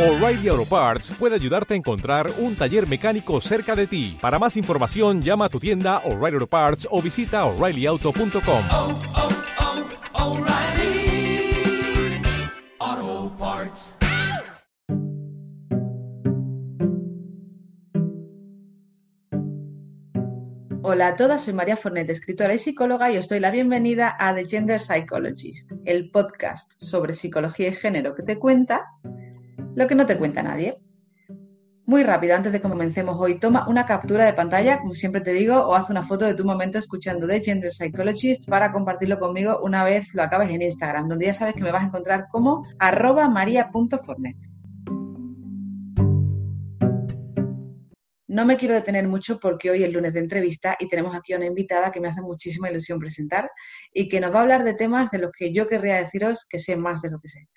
[0.00, 4.16] O'Reilly Auto Parts puede ayudarte a encontrar un taller mecánico cerca de ti.
[4.18, 8.62] Para más información, llama a tu tienda O'Reilly Auto Parts o visita oreillyauto.com.
[8.72, 9.00] oh,
[12.80, 13.94] oh, Parts.
[20.80, 24.34] Hola a todas, soy María Fornet, escritora y psicóloga, y os doy la bienvenida a
[24.34, 28.86] The Gender Psychologist, el podcast sobre psicología y género que te cuenta
[29.74, 30.78] lo que no te cuenta nadie.
[31.86, 35.32] Muy rápido, antes de que comencemos hoy, toma una captura de pantalla, como siempre te
[35.32, 39.58] digo, o haz una foto de tu momento escuchando The Gender Psychologist para compartirlo conmigo
[39.62, 42.62] una vez lo acabes en Instagram, donde ya sabes que me vas a encontrar como
[42.78, 44.36] arroba maria.fornet.
[48.28, 51.36] No me quiero detener mucho porque hoy es lunes de entrevista y tenemos aquí a
[51.36, 53.50] una invitada que me hace muchísima ilusión presentar
[53.92, 56.60] y que nos va a hablar de temas de los que yo querría deciros que
[56.60, 57.48] sé más de lo que sé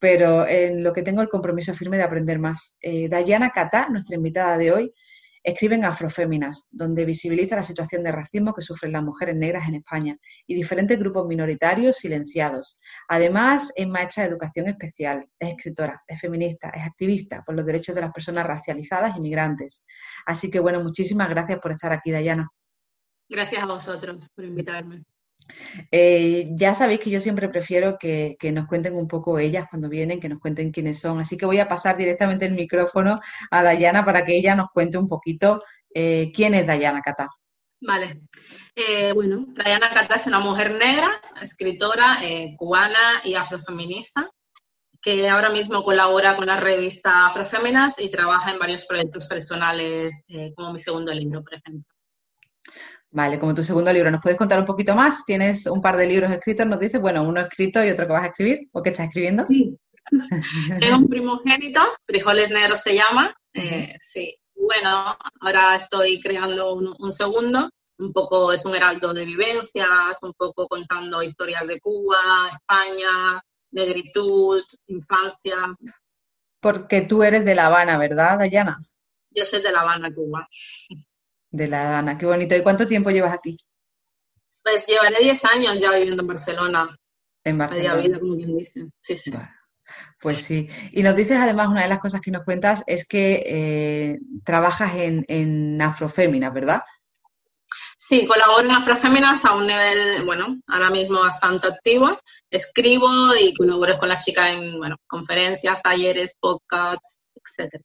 [0.00, 2.76] pero en lo que tengo el compromiso firme de aprender más.
[2.80, 4.94] Eh, Dayana Cata, nuestra invitada de hoy,
[5.42, 9.76] escribe en Afroféminas, donde visibiliza la situación de racismo que sufren las mujeres negras en
[9.76, 12.78] España y diferentes grupos minoritarios silenciados.
[13.08, 17.94] Además, es maestra de educación especial, es escritora, es feminista, es activista por los derechos
[17.94, 19.84] de las personas racializadas y migrantes.
[20.26, 22.48] Así que, bueno, muchísimas gracias por estar aquí, Dayana.
[23.28, 25.04] Gracias a vosotros por invitarme.
[25.90, 30.20] Eh, ya sabéis que yo siempre prefiero que, nos cuenten un poco ellas cuando vienen,
[30.20, 31.20] que nos cuenten quiénes son.
[31.20, 33.20] Así que voy a pasar directamente el micrófono
[33.50, 35.62] a Dayana para que ella nos cuente un poquito
[35.94, 37.28] eh, quién es Dayana Cata.
[37.80, 38.22] Vale.
[38.74, 42.18] Eh, bueno, Dayana Cata es una mujer negra, escritora,
[42.56, 44.30] cubana y afrofeminista,
[45.00, 50.74] que ahora mismo colabora con la revista Afroféminas y trabaja en varios proyectos personales, como
[50.74, 51.99] mi segundo libro, por ejemplo.
[53.12, 55.24] Vale, como tu segundo libro, ¿nos puedes contar un poquito más?
[55.24, 58.22] Tienes un par de libros escritos, nos dices, bueno, uno escrito y otro que vas
[58.22, 59.44] a escribir, ¿o qué estás escribiendo?
[59.46, 59.76] Sí.
[60.80, 63.34] Tengo un primogénito, Frijoles Negros se llama.
[63.52, 64.36] Eh, sí.
[64.54, 70.32] Bueno, ahora estoy creando un, un, segundo, un poco es un heraldo de vivencias, un
[70.34, 73.42] poco contando historias de Cuba, España,
[73.72, 75.56] negritud, infancia.
[76.60, 78.80] Porque tú eres de La Habana, ¿verdad, Dayana?
[79.30, 80.46] Yo soy de La Habana, Cuba.
[81.50, 82.56] De La Habana, qué bonito.
[82.56, 83.56] ¿Y cuánto tiempo llevas aquí?
[84.62, 86.96] Pues llevaré 10 años ya viviendo en Barcelona.
[87.44, 87.94] En Barcelona.
[87.94, 88.86] Media vida, como quien dice.
[89.00, 89.30] Sí, sí.
[89.30, 89.50] Bueno,
[90.20, 90.68] pues sí.
[90.92, 94.94] Y nos dices además, una de las cosas que nos cuentas es que eh, trabajas
[94.94, 96.82] en, en Afroféminas, ¿verdad?
[97.96, 102.18] Sí, colaboro en Afroféminas a un nivel, bueno, ahora mismo bastante activo.
[102.50, 107.84] Escribo y colaboro con las chicas en, bueno, conferencias, talleres, podcasts, etcétera.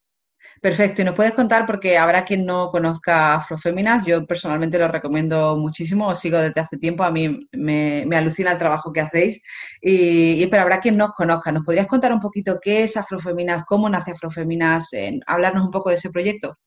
[0.66, 5.56] Perfecto, y nos puedes contar, porque habrá quien no conozca Afroféminas, yo personalmente lo recomiendo
[5.58, 9.44] muchísimo, os sigo desde hace tiempo, a mí me, alucina el trabajo que hacéis,
[9.80, 11.52] y, y, pero habrá quien no os conozca.
[11.52, 15.92] ¿Nos podrías contar un poquito qué es Afroféminas, cómo nace Afroféminas, eh, hablarnos un poco
[15.92, 16.58] de ese proyecto?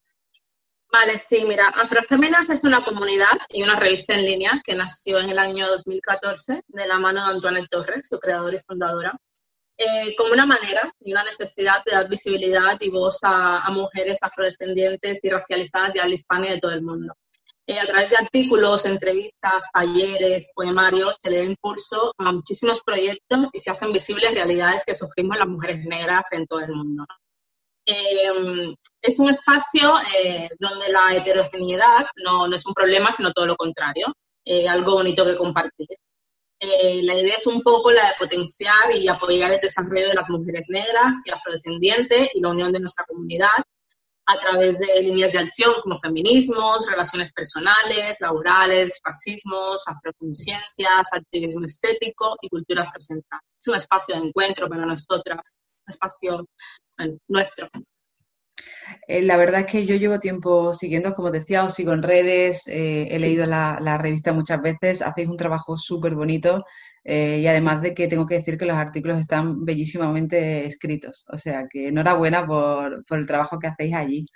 [0.92, 5.30] Vale, sí, mira, Afroféminas es una comunidad y una revista en línea que nació en
[5.30, 9.18] el año 2014 de la mano de Antoinette Torres, su creadora y fundadora,
[9.78, 14.18] eh, como una manera y una necesidad de dar visibilidad y voz a, a mujeres
[14.20, 17.14] afrodescendientes y racializadas de habla hispana y de todo el mundo.
[17.66, 23.48] Eh, a través de artículos, entrevistas, talleres, poemarios, se le da impulso a muchísimos proyectos
[23.52, 27.04] y se hacen visibles realidades que sufrimos las mujeres negras en todo el mundo.
[27.84, 33.46] Eh, es un espacio eh, donde la heterogeneidad no, no, es un problema, sino todo
[33.46, 34.14] lo contrario,
[34.44, 35.88] eh, algo bonito que compartir.
[36.60, 40.28] Eh, la idea es un poco la de potenciar y apoyar el desarrollo de las
[40.28, 43.48] mujeres negras y afrodescendientes y la unión de nuestra comunidad
[44.26, 52.36] a través de líneas de acción como feminismos, relaciones personales, laborales, racismos, afroconciencias, activismo estético
[52.42, 53.40] y cultura afrocentral.
[53.58, 56.46] Es un espacio de encuentro para nosotras, un espacio
[57.28, 57.68] nuestro.
[59.06, 62.66] Eh, la verdad es que yo llevo tiempo siguiendo, como decía, os sigo en redes,
[62.66, 63.24] eh, he sí.
[63.24, 66.64] leído la, la, revista muchas veces, hacéis un trabajo súper bonito
[67.04, 71.38] eh, y además de que tengo que decir que los artículos están bellísimamente escritos, o
[71.38, 74.26] sea que enhorabuena por, por el trabajo que hacéis allí.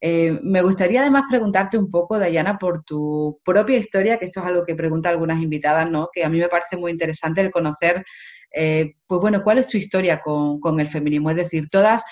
[0.00, 4.46] Eh, me gustaría además preguntarte un poco, Dayana, por tu propia historia, que esto es
[4.46, 6.10] algo que preguntan algunas invitadas, ¿no?
[6.12, 8.04] Que a mí me parece muy interesante el conocer,
[8.50, 11.30] eh, pues bueno, cuál es tu historia con, con el feminismo.
[11.30, 12.02] Es decir, todas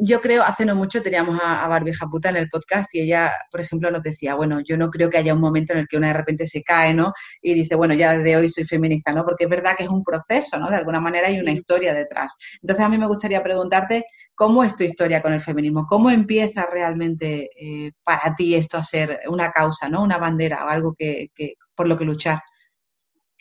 [0.00, 3.34] yo creo, hace no mucho teníamos a, a Barbie Japuta en el podcast y ella,
[3.50, 5.96] por ejemplo, nos decía, bueno, yo no creo que haya un momento en el que
[5.96, 7.12] una de repente se cae, ¿no?
[7.42, 9.24] Y dice, bueno, ya desde hoy soy feminista, ¿no?
[9.24, 10.70] Porque es verdad que es un proceso, ¿no?
[10.70, 12.34] De alguna manera hay una historia detrás.
[12.62, 15.86] Entonces a mí me gustaría preguntarte, ¿cómo es tu historia con el feminismo?
[15.86, 20.02] ¿Cómo empieza realmente eh, para ti esto a ser una causa, ¿no?
[20.02, 22.40] Una bandera o algo que, que por lo que luchar?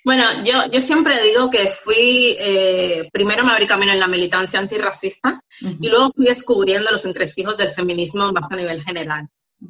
[0.08, 4.58] Bueno, yo, yo siempre digo que fui, eh, primero me abrí camino en la militancia
[4.58, 9.28] antirracista y luego fui descubriendo los entresijos del feminismo más a nivel general.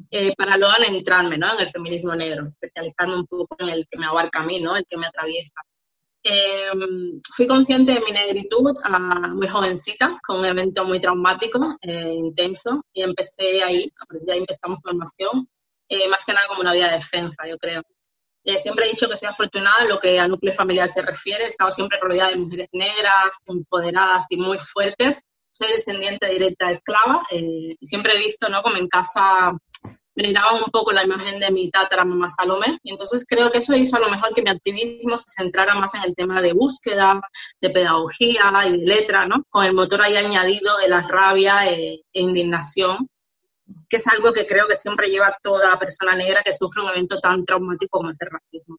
[0.08, 1.54] Eh, para luego adentrarme ¿no?
[1.54, 4.76] en el feminismo negro, especializarme un poco en el que me abarca a mí, ¿no?
[4.76, 5.60] el que me atraviesa.
[6.22, 6.70] Eh,
[7.34, 8.76] fui consciente de mi negritud
[9.32, 15.48] muy jovencita, con un evento muy traumático, intenso, y empecé ahí, a ahí empezamos formación,
[16.08, 17.82] más que nada como una vía de defensa, yo creo.
[18.48, 21.44] Eh, siempre he dicho que soy afortunada en lo que a núcleo familiar se refiere.
[21.44, 25.22] He estado siempre rodeada de mujeres negras, empoderadas y muy fuertes.
[25.50, 28.62] Soy descendiente directa de esclava eh, siempre he visto, ¿no?
[28.62, 29.52] Como en casa
[30.14, 32.78] miraba un poco la imagen de mi tatara mamá Salomé.
[32.82, 35.94] Y entonces creo que eso hizo a lo mejor que mi activismo se centrara más
[35.96, 37.20] en el tema de búsqueda,
[37.60, 39.44] de pedagogía y de letra, ¿no?
[39.50, 43.10] Con el motor ahí añadido de la rabia eh, e indignación
[43.88, 47.20] que es algo que creo que siempre lleva toda persona negra que sufre un evento
[47.20, 48.78] tan traumático como es el racismo.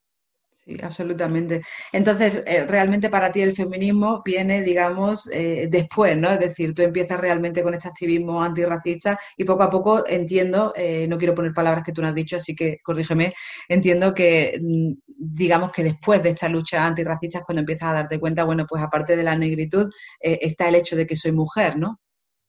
[0.69, 1.61] Sí, absolutamente.
[1.91, 6.29] Entonces, eh, realmente para ti el feminismo viene, digamos, eh, después, ¿no?
[6.29, 11.07] Es decir, tú empiezas realmente con este activismo antirracista y poco a poco entiendo, eh,
[11.07, 13.33] no quiero poner palabras que tú no has dicho, así que corrígeme,
[13.67, 18.19] entiendo que, mm, digamos que después de esta lucha antirracista es cuando empiezas a darte
[18.19, 19.89] cuenta, bueno, pues aparte de la negritud,
[20.19, 21.99] está el hecho de que soy mujer, ¿no?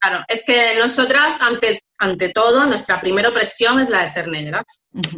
[0.00, 4.64] Claro, es que nosotras, ante, ante todo, nuestra primera opresión es la de ser negras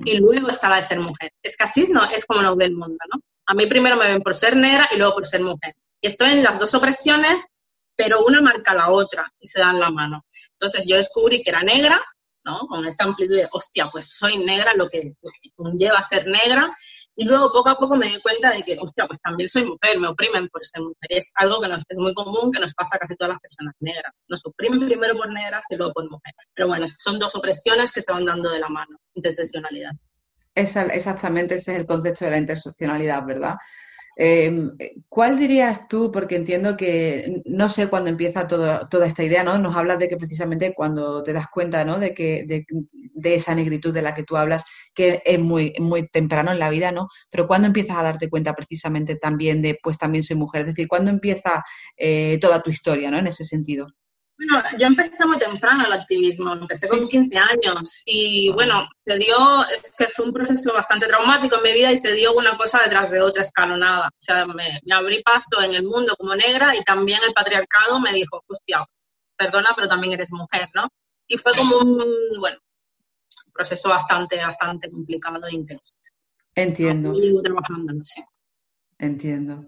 [0.04, 1.30] y luego está la de ser mujer.
[1.40, 3.20] Es que así no, es como nos ve el mundo, ¿no?
[3.46, 5.74] A mí primero me ven por ser negra y luego por ser mujer.
[6.00, 7.46] Y estoy en las dos opresiones,
[7.94, 10.24] pero una marca a la otra y se dan la mano.
[10.54, 12.02] Entonces yo descubrí que era negra,
[12.44, 12.66] ¿no?
[12.66, 15.14] Con esta amplitud de, hostia, pues soy negra, lo que
[15.54, 16.74] conlleva ser negra,
[17.14, 19.98] y luego poco a poco me di cuenta de que, hostia, pues también soy mujer,
[19.98, 21.08] me oprimen por ser mujer.
[21.10, 23.74] Es algo que nos, es muy común, que nos pasa a casi todas las personas
[23.80, 24.24] negras.
[24.28, 26.32] Nos oprimen primero por negras y luego por mujer.
[26.54, 29.92] Pero bueno, son dos opresiones que se van dando de la mano, interseccionalidad.
[30.54, 33.56] Esa, exactamente ese es el concepto de la interseccionalidad, ¿verdad?
[34.18, 34.70] Eh,
[35.08, 39.58] ¿Cuál dirías tú, porque entiendo que no sé cuándo empieza toda esta idea, ¿no?
[39.58, 41.98] Nos hablas de que precisamente cuando te das cuenta, ¿no?
[41.98, 44.64] De que de, esa negritud de la que tú hablas,
[44.94, 47.08] que es muy, muy temprano en la vida, ¿no?
[47.30, 50.62] Pero ¿cuándo empiezas a darte cuenta precisamente también de, pues también soy mujer?
[50.62, 51.64] Es decir, ¿cuándo empieza
[51.96, 53.18] eh, toda tu historia, ¿no?
[53.18, 53.86] En ese sentido.
[54.48, 59.36] Bueno, yo empecé muy temprano el activismo, empecé con 15 años y bueno, se dio,
[59.68, 62.80] es que fue un proceso bastante traumático en mi vida y se dio una cosa
[62.82, 64.08] detrás de otra escalonada.
[64.08, 68.12] O sea, me, abrí paso en el mundo como negra y también el patriarcado me
[68.12, 68.84] dijo, hostia,
[69.36, 70.88] perdona, pero también eres mujer, ¿no?
[71.26, 72.58] Y fue como un, bueno,
[73.52, 75.94] proceso bastante, bastante complicado e intenso.
[76.54, 77.14] Entiendo.
[77.42, 78.24] trabajando, no sé.
[79.02, 79.66] Entiendo.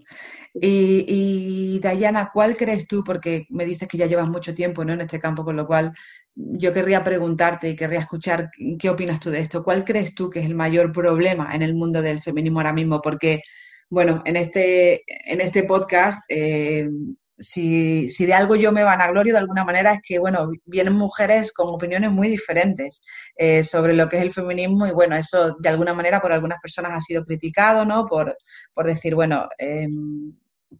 [0.53, 3.03] Y, y, Dayana, ¿cuál crees tú?
[3.03, 4.93] Porque me dices que ya llevas mucho tiempo ¿no?
[4.93, 5.93] en este campo, con lo cual
[6.33, 8.49] yo querría preguntarte y querría escuchar
[8.79, 9.61] qué opinas tú de esto.
[9.61, 13.01] ¿Cuál crees tú que es el mayor problema en el mundo del feminismo ahora mismo?
[13.01, 13.41] Porque,
[13.89, 16.89] bueno, en este, en este podcast eh,
[17.37, 21.69] si, de algo yo me vanaglorio de alguna manera es que, bueno, vienen mujeres con
[21.69, 23.01] opiniones muy diferentes
[23.37, 26.61] eh, sobre lo que es el feminismo y, bueno, eso de alguna manera por algunas
[26.61, 28.05] personas ha sido criticado, ¿no?
[28.05, 28.35] Por,
[28.73, 30.33] por decir, bueno, em,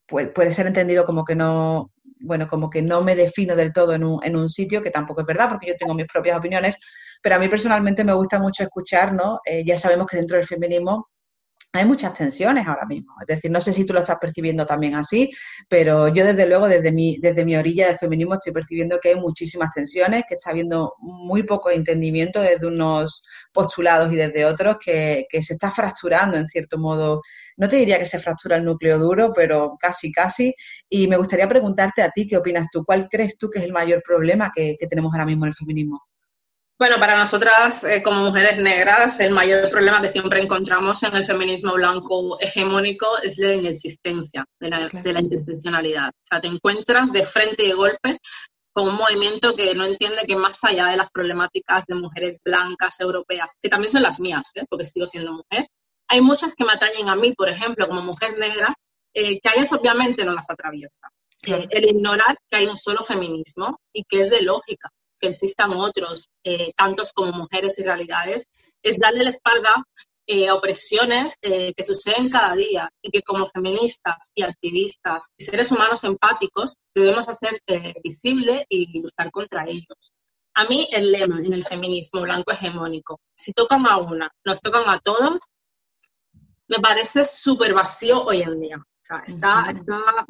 [0.05, 1.91] puede, puede, ser entendido como que no,
[2.21, 5.21] bueno, como que no me defino del todo en un, en un sitio, que tampoco
[5.21, 6.77] es verdad porque yo tengo mis propias opiniones,
[7.21, 9.39] pero a mí personalmente me gusta mucho escuchar, ¿no?
[9.45, 11.09] Eh, ya sabemos que dentro del feminismo
[11.77, 13.13] hay muchas tensiones ahora mismo.
[13.21, 15.31] Es decir, no sé si tú lo estás percibiendo también así,
[15.69, 19.15] pero yo desde luego desde mi, desde mi orilla del feminismo estoy percibiendo que hay
[19.15, 23.23] muchísimas tensiones, que está habiendo muy poco entendimiento desde unos
[23.53, 27.21] postulados y desde otros, que, se está fracturando en cierto modo.
[27.57, 30.53] No te diría que se fractura el núcleo duro, pero casi, casi.
[30.89, 32.83] Y me gustaría preguntarte a ti, ¿qué opinas tú?
[32.85, 36.01] ¿Cuál crees tú que es el mayor problema que tenemos ahora mismo en el feminismo?
[36.77, 41.23] Bueno, para nosotras eh, como mujeres negras, el mayor problema que siempre encontramos en el
[41.23, 46.09] feminismo blanco hegemónico es la inexistencia de la, de la interseccionalidad.
[46.09, 48.19] O sea, te encuentras de frente y de golpe
[48.73, 52.99] con un movimiento que no entiende que más allá de las problemáticas de mujeres blancas
[52.99, 54.65] europeas, que también son las mías, ¿eh?
[54.69, 55.69] porque sigo siendo mujer,
[56.09, 58.75] hay muchas que me atañen a mí, por ejemplo, como mujer negra,
[59.13, 61.07] eh, que a ellas obviamente no las atraviesa.
[61.41, 64.89] el ignorar que hay un solo feminismo y que es de lógica
[65.25, 68.47] que existan otros, eh, tantos como mujeres y realidades,
[68.83, 69.83] es darle la espalda
[70.27, 75.45] eh, a opresiones eh, que suceden cada día y que como feministas y activistas y
[75.45, 77.59] seres humanos empáticos debemos hacer
[78.03, 80.13] visible y luchar contra ellos.
[80.53, 84.87] A mí el lema en el feminismo blanco hegemónico, si tocan a una, nos tocan
[84.87, 85.39] a todos,
[86.67, 88.77] me parece súper vacío hoy en día.
[88.77, 90.25] O sea, está, está,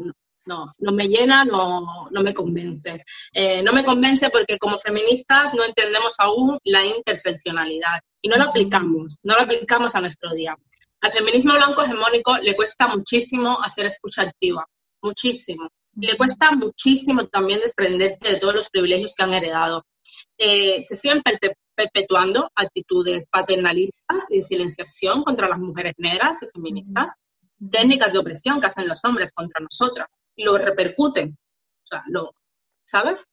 [0.46, 3.04] no, no me llena, no, no me convence.
[3.34, 8.46] Eh, no me convence porque como feministas no entendemos aún la interseccionalidad y no lo
[8.46, 10.56] aplicamos, no lo aplicamos a nuestro día.
[11.02, 14.66] Al feminismo blanco hegemónico le cuesta muchísimo hacer escucha activa,
[15.02, 15.70] muchísimo.
[15.98, 19.84] le cuesta muchísimo también desprenderse de todos los privilegios que han heredado.
[20.38, 21.22] Eh, se siguen
[21.76, 27.14] perpetuando actitudes paternalistas y de silenciación contra las mujeres negras y feministas,
[27.72, 31.38] técnicas de opresión que hacen los hombres contra nosotras lo repercuten.
[31.84, 32.32] O sea, lo,
[32.84, 33.28] ¿sabes?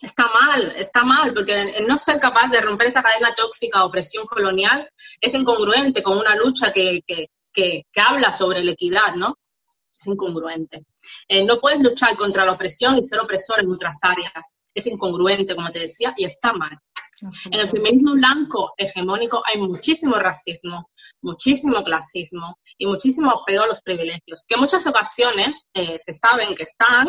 [0.00, 4.88] Está mal, está mal, porque no ser capaz de romper esa cadena tóxica, opresión colonial,
[5.20, 9.38] es incongruente con una lucha que, que, que, habla sobre la equidad, ¿no?
[9.92, 10.84] Es incongruente.
[11.26, 14.56] Eh, no puedes luchar contra la opresión y ser opresor en otras áreas.
[14.72, 16.78] Es incongruente, como te decía, y está mal.
[17.50, 20.90] En el feminismo blanco hegemónico hay muchísimo racismo,
[21.22, 26.54] muchísimo clasismo y muchísimo apego a los privilegios, que en muchas ocasiones eh, se saben
[26.54, 27.08] que están,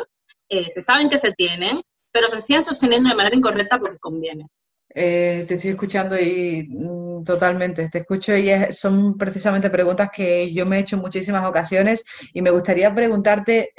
[0.49, 4.47] eh, se saben que se tienen, pero se siguen sosteniendo de manera incorrecta porque conviene.
[4.91, 10.65] Eh, te estoy escuchando y mm, totalmente, te escucho y son precisamente preguntas que yo
[10.65, 13.69] me he hecho en muchísimas ocasiones y me gustaría preguntarte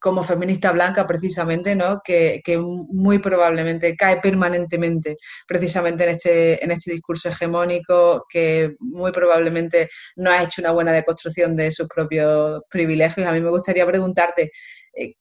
[0.00, 2.00] como feminista blanca precisamente, ¿no?
[2.04, 5.16] Que, muy probablemente cae permanentemente
[5.46, 10.92] precisamente en este, en este discurso hegemónico, que muy probablemente no ha hecho una buena
[10.92, 13.26] deconstrucción de sus propios privilegios.
[13.26, 14.50] A mí me gustaría preguntarte,
[14.94, 15.14] eh,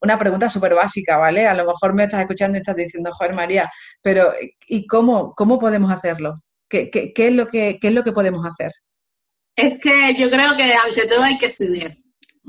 [0.00, 1.46] una pregunta súper básica, ¿vale?
[1.46, 3.70] A lo mejor me estás escuchando y estás diciendo, joder María,
[4.02, 4.32] pero
[4.66, 6.42] ¿y cómo, cómo podemos hacerlo?
[6.68, 8.72] ¿Qué, es lo que, ¿Qué es lo que podemos hacer?
[9.54, 11.92] Es que yo creo que ante todo hay que ceder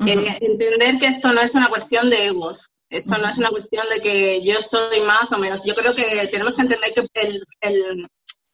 [0.05, 3.85] eh, entender que esto no es una cuestión de egos, esto no es una cuestión
[3.89, 5.63] de que yo soy más o menos.
[5.65, 8.07] Yo creo que tenemos que entender que el, el,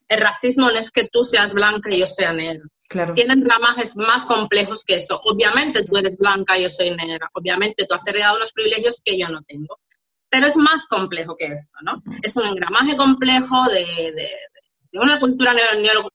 [0.08, 2.64] el racismo no es que tú seas blanca y yo sea negra.
[2.88, 3.14] Claro.
[3.14, 5.22] Tienen ramajes más complejos que eso.
[5.26, 7.30] Obviamente tú eres blanca y yo soy negra.
[7.34, 9.80] Obviamente tú has heredado unos privilegios que yo no tengo.
[10.30, 12.02] Pero es más complejo que esto, ¿no?
[12.22, 14.30] Es un engramaje complejo de, de,
[14.92, 15.54] de una cultura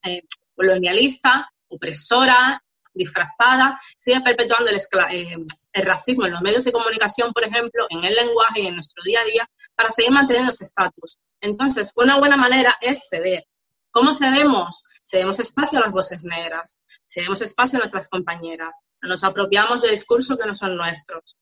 [0.02, 0.22] eh,
[0.56, 2.63] colonialista, opresora,
[2.94, 5.36] disfrazada, sigue perpetuando eh,
[5.72, 9.02] el, racismo en los medios de comunicación, por ejemplo, en el lenguaje y en nuestro
[9.02, 11.18] día a día, para seguir manteniendo ese estatus.
[11.40, 13.44] Entonces, una buena manera es ceder.
[13.90, 14.88] ¿Cómo cedemos?
[15.04, 20.38] Cedemos espacio a las voces negras, cedemos espacio a nuestras compañeras, nos apropiamos de discursos
[20.38, 21.36] que no son nuestros.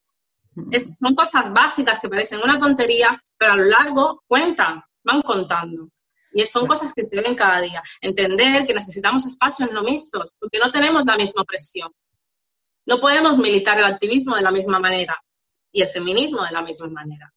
[1.01, 5.89] son cosas básicas que parecen una tontería, pero a lo largo cuentan, van contando.
[6.35, 7.83] Y son cosas que se ven cada día.
[8.01, 11.91] Entender que necesitamos espacios no mixtos, porque no tenemos la misma presión.
[12.87, 15.17] No podemos militar el activismo de la misma manera
[15.71, 17.33] y el feminismo de la misma manera.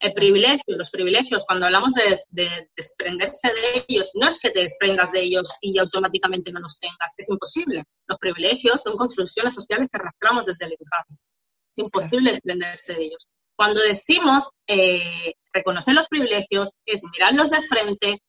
[0.00, 5.12] El privilegio, los privilegios, cuando hablamos de, desprenderse de ellos, no es que te desprendas
[5.12, 7.84] de ellos y automáticamente no los tengas, es imposible.
[8.08, 11.22] Los privilegios son construcciones sociales que arrastramos desde la infancia.
[11.70, 13.28] Es imposible desprenderse de ellos.
[13.54, 18.22] Cuando decimos eh, reconocer los privilegios, es mirarlos de frente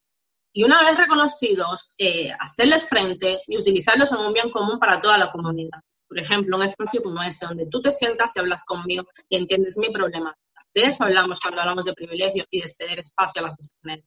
[0.55, 5.17] y una vez reconocidos, eh, hacerles frente y utilizarlos en un bien común para toda
[5.17, 5.79] la comunidad.
[6.07, 9.77] Por ejemplo, un espacio como este, donde tú te sientas y hablas conmigo y entiendes
[9.79, 10.35] mi problema.
[10.73, 14.05] De eso hablamos cuando hablamos de privilegio y de ceder espacio a las personas.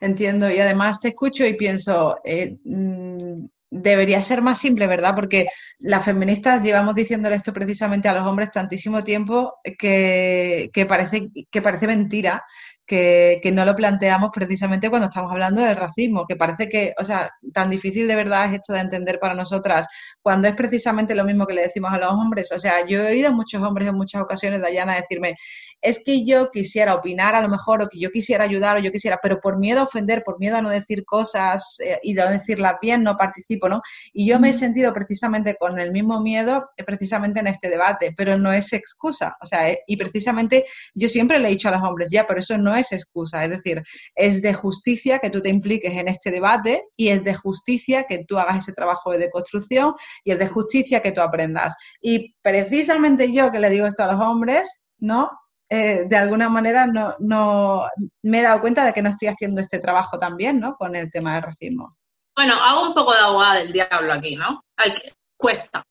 [0.00, 5.14] Entiendo, y además te escucho y pienso, eh, mm, debería ser más simple, ¿verdad?
[5.14, 5.46] Porque
[5.78, 11.62] las feministas llevamos diciéndole esto precisamente a los hombres tantísimo tiempo que, que, parece, que
[11.62, 12.44] parece mentira
[12.86, 17.30] que, no lo planteamos precisamente cuando estamos hablando del racismo, que parece que, o sea,
[17.52, 19.86] tan difícil de verdad es esto de entender para nosotras,
[20.22, 22.52] cuando es precisamente lo mismo que le decimos a los hombres.
[22.52, 25.36] O sea, yo he oído a muchos hombres en muchas ocasiones, Dayana, decirme,
[25.82, 28.92] es que yo quisiera opinar a lo mejor, o que yo quisiera ayudar, o yo
[28.92, 32.22] quisiera, pero por miedo a ofender, por miedo a no decir cosas eh, y de
[32.22, 33.82] no decirlas bien, no participo, ¿no?
[34.12, 38.14] Y yo me he sentido precisamente con el mismo miedo, eh, precisamente en este debate,
[38.16, 39.36] pero no es excusa.
[39.40, 42.40] O sea, eh, y precisamente yo siempre le he dicho a los hombres, ya, pero
[42.40, 43.82] eso no es excusa, es decir,
[44.14, 48.24] es de justicia que tú te impliques en este debate y es de justicia que
[48.26, 51.74] tú hagas ese trabajo de deconstrucción y es de justicia que tú aprendas.
[52.00, 55.30] Y precisamente yo que le digo esto a los hombres, ¿no?
[55.68, 57.88] Eh, de alguna manera no, no
[58.22, 60.76] me he dado cuenta de que no estoy haciendo este trabajo también, ¿no?
[60.76, 61.96] Con el tema del racismo.
[62.36, 64.60] Bueno, hago un poco de abogada del diablo aquí, ¿no?
[64.76, 65.82] Hay que, cuesta.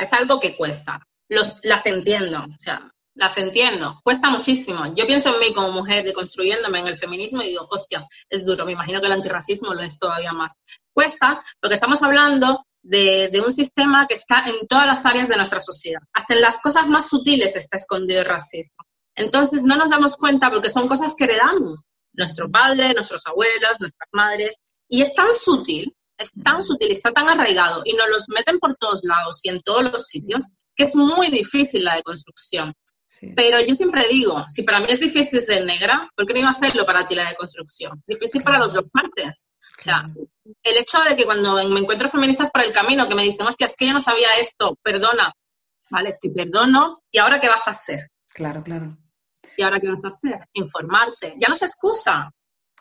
[0.00, 1.00] Es algo que cuesta.
[1.28, 2.40] Los, las entiendo.
[2.40, 4.92] O sea, las entiendo, cuesta muchísimo.
[4.94, 8.64] Yo pienso en mí como mujer, deconstruyéndome en el feminismo y digo, hostia, es duro.
[8.66, 10.54] Me imagino que el antirracismo lo es todavía más.
[10.92, 15.60] Cuesta porque estamos hablando de, un sistema que está en todas las áreas de nuestra
[15.60, 16.00] sociedad.
[16.12, 18.76] Hasta en las cosas más sutiles está escondido el racismo.
[19.14, 21.84] Entonces no nos damos cuenta porque son cosas que heredamos.
[22.12, 24.56] Nuestro padre, nuestros abuelos, nuestras madres.
[24.88, 28.76] Y es tan sutil, es tan sutil, está tan arraigado y nos los meten por
[28.76, 30.46] todos lados y en todos los sitios
[30.76, 32.74] que es muy difícil la deconstrucción.
[33.34, 36.48] Pero yo siempre digo, si para mí es difícil ser negra, ¿por qué no iba
[36.48, 38.02] a hacerlo para ti la deconstrucción?
[38.06, 39.46] Es difícil para las dos partes.
[39.78, 40.08] O sea,
[40.62, 43.66] el hecho de que cuando me encuentro feministas por el camino que me dicen, hostia,
[43.66, 45.32] es que yo no sabía esto, perdona,
[45.90, 46.14] ¿vale?
[46.20, 48.08] Te perdono, ¿y ahora qué vas a hacer?
[48.28, 48.96] Claro, claro.
[49.56, 50.46] ¿Y ahora qué vas a hacer?
[50.52, 51.34] Informarte.
[51.38, 52.30] Ya no se excusa.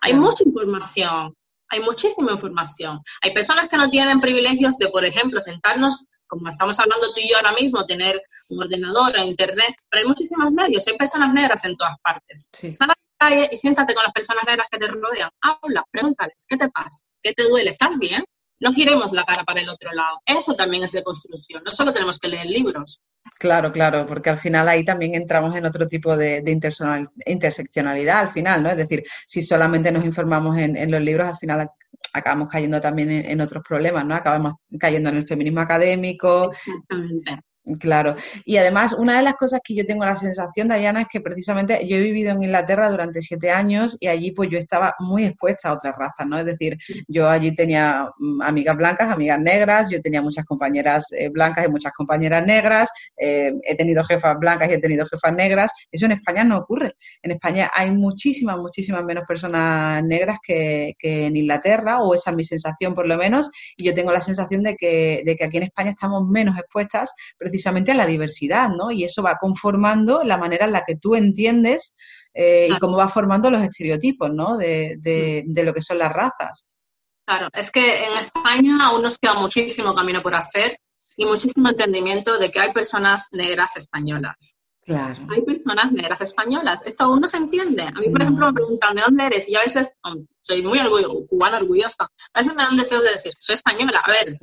[0.01, 1.33] Hay mucha información.
[1.69, 2.99] Hay muchísima información.
[3.21, 7.29] Hay personas que no tienen privilegios de, por ejemplo, sentarnos como estamos hablando tú y
[7.29, 11.75] yo ahora mismo, tener un ordenador internet, pero hay muchísimos medios, hay personas negras en
[11.75, 12.45] todas partes.
[12.51, 16.45] Sal a la calle y siéntate con las personas negras que te rodean, habla, pregúntales,
[16.47, 17.05] ¿qué te pasa?
[17.21, 17.69] ¿Qué te duele?
[17.69, 18.23] ¿Estás bien?
[18.59, 20.19] No giremos la cara para el otro lado.
[20.25, 21.61] Eso también es de construcción.
[21.63, 23.01] No solo tenemos que leer libros.
[23.39, 26.43] Claro, claro, porque al final ahí también entramos en otro tipo de,
[27.25, 28.69] interseccionalidad al final, ¿no?
[28.69, 31.69] Es decir, si solamente nos informamos en, en los libros, al final
[32.13, 34.15] acabamos cayendo también en, otros problemas, ¿no?
[34.15, 36.51] Acabamos cayendo en el feminismo académico.
[36.51, 37.41] Exactamente.
[37.79, 38.15] Claro.
[38.45, 41.87] Y además, una de las cosas que yo tengo la sensación, Diana, es que precisamente
[41.87, 45.69] yo he vivido en Inglaterra durante siete años y allí pues yo estaba muy expuesta
[45.69, 46.37] a otras razas, ¿no?
[46.37, 51.29] Es decir, yo allí tenía mm, amigas blancas, amigas negras, yo tenía muchas compañeras eh,
[51.29, 55.71] blancas y muchas compañeras negras, eh, he tenido jefas blancas y he tenido jefas negras.
[55.91, 56.95] Eso en España no ocurre.
[57.23, 62.35] En España hay muchísimas, muchísimas menos personas negras que, que en Inglaterra, o esa es
[62.35, 65.57] mi sensación por lo menos, y yo tengo la sensación de que, de que aquí
[65.57, 68.91] en España estamos menos expuestas, precisamente a la diversidad, ¿no?
[68.91, 71.95] Y eso va conformando la manera en la que tú entiendes
[72.33, 74.57] eh, y cómo va formando los estereotipos, ¿no?
[74.57, 76.69] De, de, lo que son las razas.
[77.25, 80.77] Claro, es que en España aún nos queda muchísimo camino por hacer
[81.17, 84.55] y muchísimo entendimiento de que hay personas negras españolas.
[84.85, 85.25] Claro.
[85.33, 86.83] Hay personas negras españolas.
[86.85, 87.83] Esto aún no se entiende.
[87.83, 90.61] A mí, por ejemplo, me preguntan de dónde eres y yo a veces um, soy
[90.61, 92.07] muy orgullo, cubana orgullosa.
[92.33, 94.03] A veces me dan deseo de decir, soy española.
[94.05, 94.37] A ver,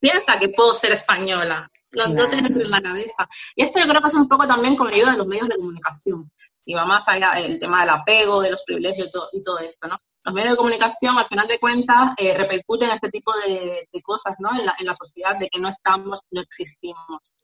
[0.00, 1.70] piensa que puedo ser española.
[1.92, 3.28] Los dos tienen en la cabeza.
[3.54, 5.56] Y esto yo creo que es un poco también con ayuda de los medios de
[5.56, 6.30] comunicación.
[6.64, 9.98] Y va más allá del tema del apego, de los privilegios y todo, esto, ¿no?
[10.24, 14.50] Los medios de comunicación, al final de cuentas, eh, repercuten este tipo de, cosas, ¿no?
[14.58, 17.34] En la, en la sociedad, de que no estamos, no existimos.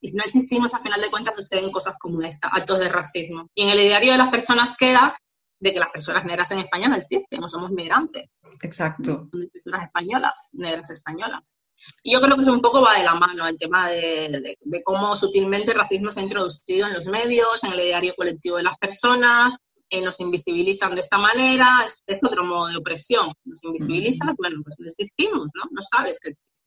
[0.00, 3.48] Y si no existimos, al final de cuentas, suceden cosas como esta, actos de racismo.
[3.54, 5.16] Y en el ideario de las personas queda
[5.60, 8.28] de que las personas negras en España no existen, no somos migrantes.
[8.62, 9.28] Exacto.
[9.30, 11.56] Son personas españolas, negras españolas.
[12.02, 15.14] Y yo creo que eso un poco va de la mano el tema de, cómo
[15.16, 18.76] sutilmente el racismo se ha introducido en los medios, en el ideario colectivo de las
[18.78, 19.54] personas,
[19.92, 23.30] eh, nos invisibilizan de esta manera, es, otro modo de opresión.
[23.44, 25.64] Nos invisibilizan, bueno, pues no existimos, ¿no?
[25.70, 26.62] No sabes que existe.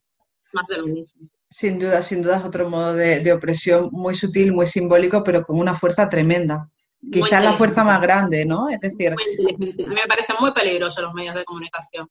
[0.53, 1.27] Más de lo mismo.
[1.49, 5.57] Sin duda, sin duda es otro modo de, opresión muy sutil, muy simbólico, pero con
[5.57, 6.69] una fuerza tremenda.
[7.11, 8.69] Quizás la fuerza más grande, ¿no?
[8.69, 9.13] Es decir...
[9.13, 9.83] Muy inteligente.
[9.85, 12.07] A mí me parecen muy peligrosos los medios de comunicación.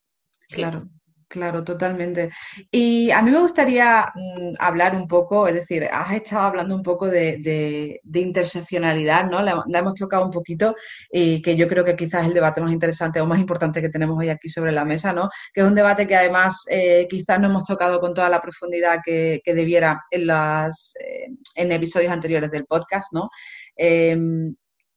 [0.48, 0.88] Claro.
[1.28, 2.30] Claro, totalmente.
[2.70, 6.82] Y a mí me gustaría mm, hablar un poco, es decir, has estado hablando un
[6.82, 9.42] poco de, interseccionalidad, ¿no?
[9.42, 10.74] La, hemos tocado un poquito
[11.10, 13.88] y que yo creo que quizás es el debate más interesante o más importante que
[13.88, 15.28] tenemos hoy aquí sobre la mesa, ¿no?
[15.52, 19.00] Que es un debate que además eh, quizás no hemos tocado con toda la profundidad
[19.04, 23.30] que, debiera en, las, eh, en episodios anteriores del podcast, ¿no?
[23.76, 24.54] Em,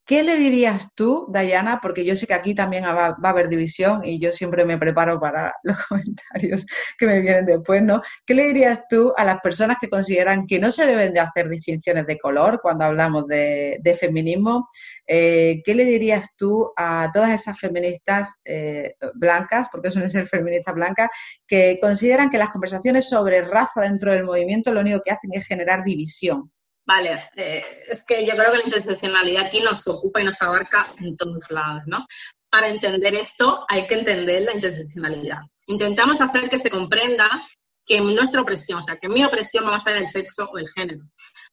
[0.08, 1.80] ¿Qué le dirías tú, Dayana?
[1.82, 5.20] Porque yo sé que aquí también va, a haber división y yo siempre me preparo
[5.20, 6.66] para los comentarios
[6.98, 8.02] que me vienen después, ¿no?
[8.26, 11.50] ¿Qué le dirías tú a las personas que consideran que no se deben de hacer
[11.50, 14.70] distinciones de color cuando hablamos de, feminismo?
[15.06, 20.74] Eh, ¿Qué le dirías tú a todas esas feministas eh, blancas, porque suelen ser feministas
[20.74, 21.10] blancas,
[21.46, 25.46] que consideran que las conversaciones sobre raza dentro del movimiento lo único que hacen es
[25.46, 26.50] generar división?
[26.88, 30.88] Vale, eh, es que yo creo que la interseccionalidad aquí nos ocupa y nos abarca
[31.02, 32.06] en todos lados, ¿no?
[32.50, 35.40] Para entender esto hay que entender la interseccionalidad.
[35.66, 37.46] Intentamos hacer que se comprenda
[37.86, 40.70] que nuestra opresión, o sea, que mi opresión va más allá del sexo o el
[40.70, 41.04] género.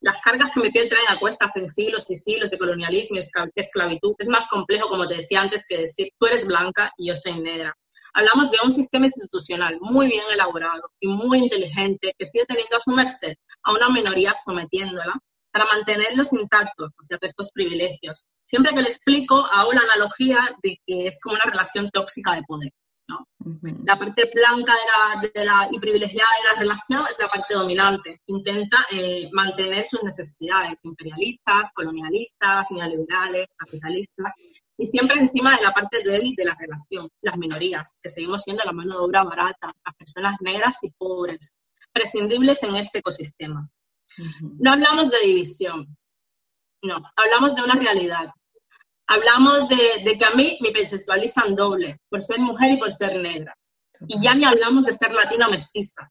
[0.01, 3.61] Las cargas que mi piel traen a cuestas en siglos y siglos de colonialismo y
[3.61, 7.17] esclavitud es más complejo, como te decía antes, que decir tú eres blanca y yo
[7.17, 7.75] soy negra.
[8.13, 12.81] Hablamos de un sistema institucional muy bien elaborado y muy inteligente que sigue teniendo a
[12.81, 13.35] su merced
[13.65, 15.15] a una minoría sometiéndola
[15.53, 18.25] para mantenerlos intactos, o sea, estos privilegios.
[18.45, 22.43] Siempre que le explico, hago la analogía de que es como una relación tóxica de
[22.43, 22.71] poder.
[23.85, 24.73] La parte blanca
[25.35, 28.21] de la, y privilegiada de la relación es la parte dominante.
[28.27, 34.35] Intenta eh, mantener sus necesidades imperialistas, colonialistas, neoliberales, capitalistas,
[34.79, 38.65] y siempre encima de la parte débil de la relación, las minorías, que seguimos siendo
[38.65, 41.53] la mano de obra barata, las personas negras y pobres,
[41.95, 43.71] prescindibles en este ecosistema.
[44.59, 45.97] No hablamos de división,
[46.85, 48.29] no, hablamos de una realidad.
[49.07, 53.55] Hablamos de, que a mí me bisexualizan doble, por ser mujer y por ser negra.
[54.07, 56.11] Y ya ni hablamos de ser latina mestiza.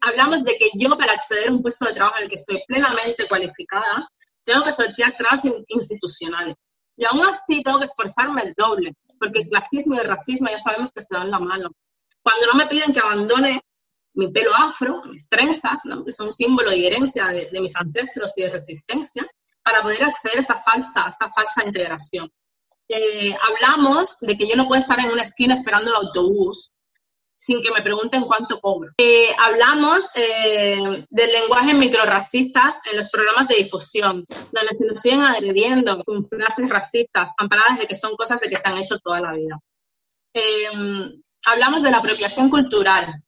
[0.00, 2.62] Hablamos de que yo para acceder a un puesto de trabajo en el que estoy
[2.66, 4.08] plenamente cualificada,
[4.44, 6.56] tengo que sortear trabas institucionales.
[6.96, 10.58] Y aún así tengo que esforzarme el doble, porque el clasismo y el racismo ya
[10.58, 11.70] sabemos que se dan la mano.
[12.22, 13.62] Cuando no me piden que abandone
[14.14, 16.04] mi pelo afro, mis trenzas, ¿no?
[16.04, 19.24] que son símbolo y herencia de, de, mis ancestros y de resistencia,
[19.62, 22.30] para poder acceder a esta falsa, a esta falsa integración.
[22.92, 26.72] Eh, hablamos de que yo no puedo estar en una esquina esperando el autobús
[27.38, 28.90] sin que me pregunten cuánto cobro.
[28.98, 35.22] Eh, hablamos eh, del lenguaje microracistas en los programas de difusión, donde se nos siguen
[35.22, 39.20] agrediendo con frases racistas, amparadas de que son cosas de que se han hecho toda
[39.20, 39.58] la vida.
[41.46, 43.22] hablamos de la apropiación cultural,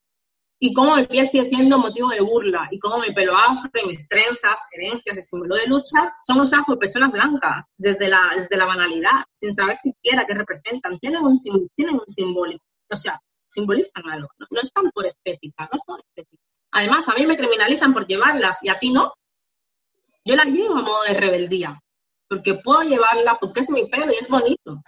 [0.65, 3.89] y cómo mi piel sigue siendo motivo de burla, y cómo mi pelo afro y
[3.89, 8.57] mis trenzas, herencias y símbolo de luchas son usados por personas blancas desde la, desde
[8.57, 11.01] la banalidad, sin saber siquiera qué representan.
[11.01, 11.37] Tienen un,
[11.75, 14.61] tienen un simbólico, o sea, simbolizan algo, ¿no?
[14.61, 16.47] están por estética, no son estéticas.
[16.71, 19.13] Además, a mí me criminalizan por llevarlas y a ti no.
[20.25, 21.81] Yo la llevo a modo de rebeldía,
[22.29, 24.81] porque puedo llevarla porque es mi pelo y es bonito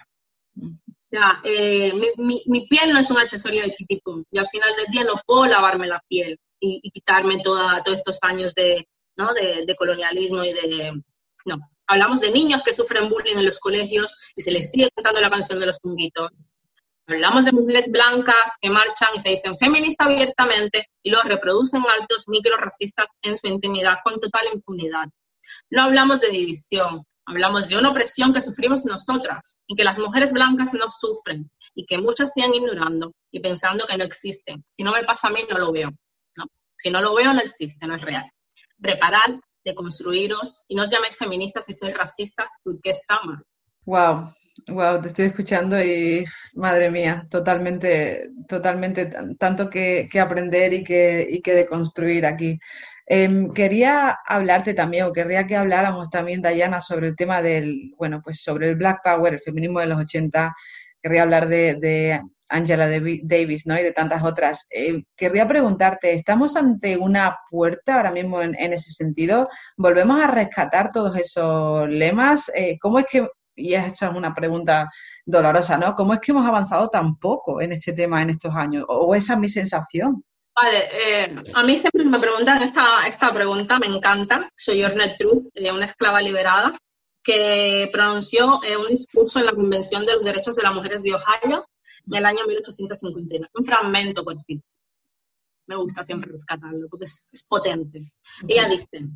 [1.19, 4.87] sea, eh, mi, mi, piel no es un accesorio de tipo y al final del
[4.87, 9.33] día no puedo lavarme la piel y, quitarme toda, todos estos años de, ¿no?
[9.33, 11.01] de, de, colonialismo y de...
[11.45, 15.21] No, hablamos de niños que sufren bullying en los colegios y se les sigue cantando
[15.21, 16.31] la canción de los punguitos.
[17.07, 22.23] Hablamos de mujeres blancas que marchan y se dicen feministas abiertamente y los reproducen altos
[22.27, 25.05] micro racistas en su intimidad con total impunidad.
[25.69, 30.31] No hablamos de división, Hablamos de una opresión que sufrimos nosotras y que las mujeres
[30.31, 34.63] blancas no sufren y que muchas siguen ignorando y pensando que no existen.
[34.69, 35.89] Si no me pasa a mí, no lo veo.
[36.37, 36.45] ¿no?
[36.77, 38.29] Si no lo veo, no existe, no es real.
[38.77, 43.43] Reparar, deconstruiros y no os llaméis feministas si sois racistas porque está mal.
[43.85, 44.33] Wow,
[44.67, 51.27] wow, te estoy escuchando y madre mía, totalmente, totalmente tanto que, que aprender y que,
[51.29, 52.59] y que deconstruir aquí.
[53.07, 58.21] Em, quería hablarte también, o querría que habláramos también, Dayana, sobre el tema del, bueno,
[58.23, 60.55] pues sobre el Black Power, el feminismo de los 80.
[61.01, 63.77] Querría hablar de, Angela Davis, ¿no?
[63.79, 64.67] Y de tantas otras.
[64.71, 69.49] Eh, querría preguntarte, ¿estamos ante una puerta ahora mismo en, ese sentido?
[69.77, 72.51] ¿Volvemos a rescatar todos esos lemas?
[72.55, 74.89] Eh, ¿Cómo es que, y esa es una pregunta
[75.25, 75.95] dolorosa, ¿no?
[75.95, 78.85] ¿Cómo es que hemos avanzado tan poco en este tema en estos años?
[78.87, 80.23] ¿O esa es mi sensación?
[80.55, 84.49] Vale, eh, a mí siempre me preguntan esta, esta pregunta, me encanta.
[84.55, 86.73] Soy Ornette True, eh, una esclava liberada,
[87.21, 91.13] que pronunció eh, un discurso en la Convención de los Derechos de las Mujeres de
[91.13, 91.67] Ohio
[92.07, 93.49] en el año 1859.
[93.53, 94.65] Un fragmento cortito.
[95.67, 98.13] Me gusta siempre rescatarlo porque es, potente.
[98.47, 99.09] Ella dice,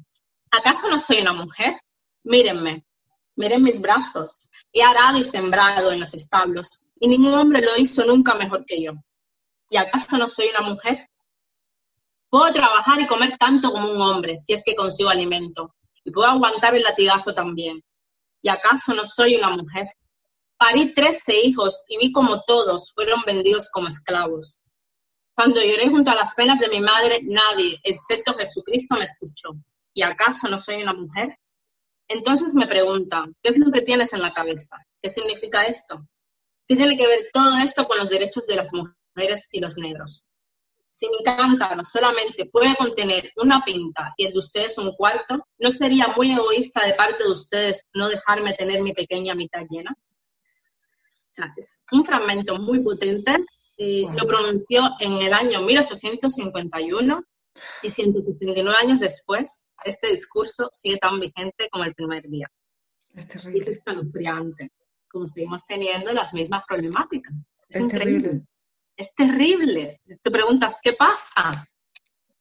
[0.51, 1.79] ¿acaso no soy una mujer?
[2.23, 2.85] Mírenme,
[3.35, 4.49] miren mis brazos.
[4.73, 8.83] He arado y sembrado en los establos y ningún hombre lo hizo nunca mejor que
[8.83, 8.91] yo.
[9.69, 11.08] ¿Y acaso no soy una mujer?
[12.29, 15.75] Puedo trabajar y comer tanto como un hombre, si es que consigo alimento.
[16.03, 17.81] Y puedo aguantar el latigazo también.
[18.41, 19.87] ¿Y acaso no soy una mujer?
[20.57, 24.59] Parí trece hijos y vi como todos fueron vendidos como esclavos.
[25.33, 29.51] Cuando lloré junto a las penas de mi madre, nadie, excepto Jesucristo, me escuchó.
[29.93, 31.37] ¿Y acaso no soy una mujer?
[32.09, 34.75] Entonces me preguntan, ¿qué es lo que tienes en la cabeza?
[35.01, 36.05] ¿Qué significa esto?
[36.67, 40.25] ¿Qué tiene que ver todo esto con los derechos de las mujeres y los negros?
[40.99, 45.71] Si mi cántaro solamente puede contener una pinta y el de ustedes un cuarto, ¿no
[45.71, 49.95] sería muy egoísta de parte de ustedes no dejarme tener mi pequeña mitad llena?
[49.95, 53.31] O sea, es un fragmento muy potente.
[53.77, 57.23] Eh, Lo pronunció en el año 1851
[57.81, 62.51] y 169 años después, este discurso sigue tan vigente como el primer día.
[63.15, 63.59] Es terrible.
[63.61, 64.71] Es escalofriante,
[65.09, 67.33] como seguimos teniendo las mismas problemáticas.
[67.69, 68.21] Es, es increíble.
[68.21, 68.47] Terrible.
[68.99, 70.01] Es terrible.
[70.21, 71.65] Te preguntas, ¿qué pasa?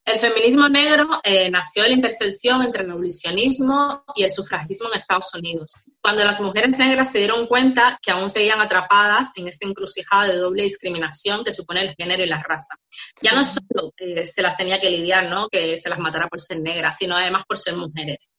[0.04, 4.96] El feminismo negro eh, nació de la intersección entre el abolicionismo y el sufragismo en
[4.96, 9.68] Estados Unidos, cuando las mujeres negras se dieron cuenta que aún seguían atrapadas en esta
[9.68, 12.74] encrucijada de doble discriminación que supone el género y la raza.
[13.22, 15.46] Ya no solo eh, se las tenía que lidiar, ¿no?
[15.48, 18.32] que se las matara por ser negras, sino además por ser mujeres.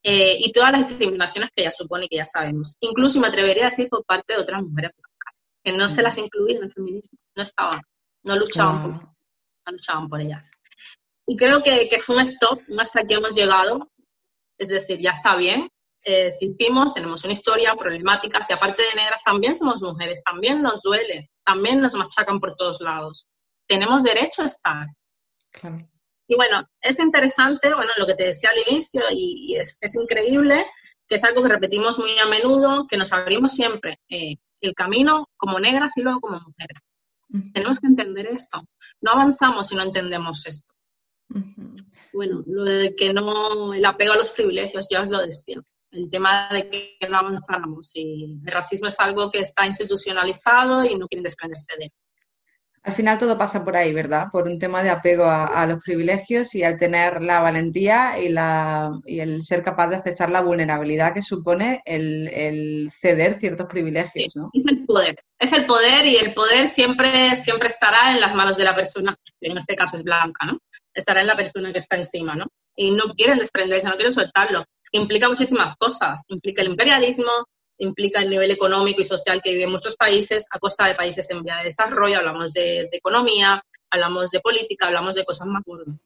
[0.00, 2.76] Eh, y todas las discriminaciones que ya supone que ya sabemos.
[2.80, 4.92] Incluso me atrevería a decir por parte de otras mujeres
[5.64, 7.80] que no se las incluía en el feminismo, no estaban,
[8.22, 10.50] no luchaban, por, no luchaban por ellas.
[11.26, 13.90] Y creo que, que, fue un stop, hasta aquí hemos llegado,
[14.58, 15.70] es decir, ya está bien,
[16.04, 20.82] eh, existimos, tenemos una historia, problemáticas, y aparte de negras también somos mujeres, también nos
[20.82, 23.26] duele, también nos machacan por todos lados.
[23.66, 24.86] Tenemos derecho a estar.
[26.26, 30.66] Y bueno, es interesante, bueno, lo que te decía al inicio, y, es, es, increíble,
[31.08, 33.98] que es algo que repetimos muy a menudo, que nos abrimos siempre.
[34.10, 36.78] Eh, el camino como negras y luego como mujeres.
[37.52, 38.62] Tenemos que entender esto.
[39.00, 40.72] No avanzamos si no entendemos esto.
[42.12, 45.60] Bueno, lo de que no, el apego a los privilegios, ya os lo decía.
[45.90, 47.92] el tema de que no avanzamos.
[47.94, 51.92] Y el racismo es algo que está institucionalizado y no quieren desprenderse de él.
[52.84, 54.26] Al final todo pasa por ahí, ¿verdad?
[54.30, 58.90] Por un tema de apego a, los privilegios y al tener la valentía y, la,
[59.06, 64.50] y el ser capaz de aceptar la vulnerabilidad que supone el, ceder ciertos privilegios, ¿no?
[64.52, 68.58] Es el poder, es el poder y el poder siempre, siempre estará en las manos
[68.58, 70.58] de la persona, en este caso es blanca, ¿no?
[70.92, 72.48] Estará en la persona que está encima, ¿no?
[72.76, 74.60] Y no quieren desprenderse, no quieren soltarlo.
[74.60, 76.22] Es que implica muchísimas cosas.
[76.28, 77.30] Implica el imperialismo,
[77.78, 81.42] implica el nivel económico y social que viven muchos países a costa de países en
[81.42, 85.96] vía de desarrollo, hablamos de, economía, hablamos de política, hablamos de cosas más gordas.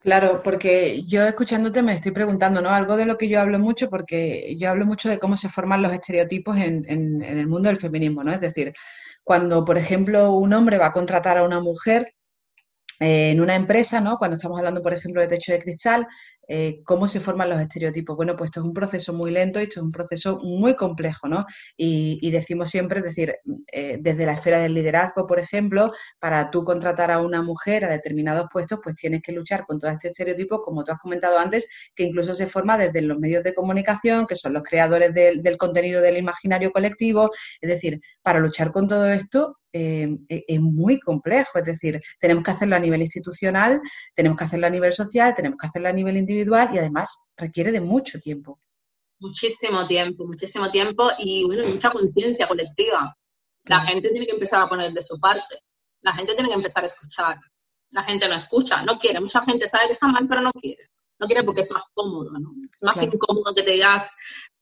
[0.00, 2.70] Claro, porque yo escuchándote me estoy preguntando, ¿no?
[2.70, 5.82] Algo de lo que yo hablo mucho, porque yo hablo mucho de cómo se forman
[5.82, 8.32] los estereotipos en, en el mundo del feminismo, ¿no?
[8.32, 8.72] Es decir,
[9.24, 12.14] cuando, por ejemplo, un hombre va a contratar a una mujer,
[12.98, 14.16] eh, en una empresa, ¿no?
[14.16, 16.06] Cuando estamos hablando, por ejemplo, de techo de cristal,
[16.48, 18.16] eh, cómo se forman los estereotipos.
[18.16, 21.28] Bueno, pues esto es un proceso muy lento y esto es un proceso muy complejo,
[21.28, 21.44] ¿no?
[21.76, 23.34] Y, decimos siempre, es decir,
[23.72, 27.88] eh, desde la esfera del liderazgo, por ejemplo, para tú contratar a una mujer a
[27.88, 31.66] determinados puestos, pues tienes que luchar con todo este estereotipo, como tú has comentado antes,
[31.94, 36.02] que incluso se forma desde los medios de comunicación, que son los creadores del contenido
[36.02, 37.30] del imaginario colectivo.
[37.60, 41.58] Es decir, para luchar con todo esto, eh, es muy complejo.
[41.58, 43.80] Es decir, tenemos que hacerlo a nivel institucional,
[44.14, 47.72] tenemos que hacerlo a nivel social, tenemos que hacerlo a nivel individual y además requiere
[47.72, 48.60] de mucho tiempo.
[49.18, 53.16] Muchísimo tiempo, muchísimo tiempo y bueno, mucha conciencia colectiva.
[53.64, 55.60] La gente tiene que empezar a poner de su parte.
[56.02, 57.38] La gente tiene que empezar a escuchar.
[57.90, 59.20] La gente no escucha, no quiere.
[59.20, 60.90] Mucha gente sabe que está mal, pero no quiere.
[61.18, 62.52] No quiere porque es más cómodo, ¿no?
[62.70, 64.14] Es más incómodo que te digas,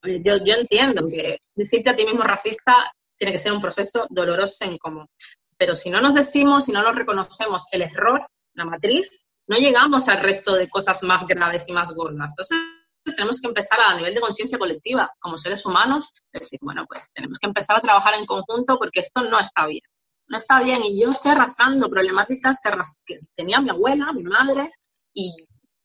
[0.02, 4.64] yo, yo entiendo que decirte a ti mismo racista tiene que ser un proceso doloroso
[4.64, 5.10] e incómodo.
[5.56, 10.08] Pero si no nos decimos, si no nos reconocemos el error, la matriz, no llegamos
[10.08, 12.32] al resto de cosas más graves y más gordas.
[12.32, 12.58] Entonces,
[13.16, 17.38] tenemos que empezar a, nivel de conciencia colectiva, como seres humanos, decir, bueno, pues tenemos
[17.38, 19.82] que empezar a trabajar en conjunto porque esto no está bien.
[20.28, 22.58] No está bien y yo estoy arrastrando problemáticas
[23.04, 24.72] que, tenía mi abuela, mi madre,
[25.12, 25.30] y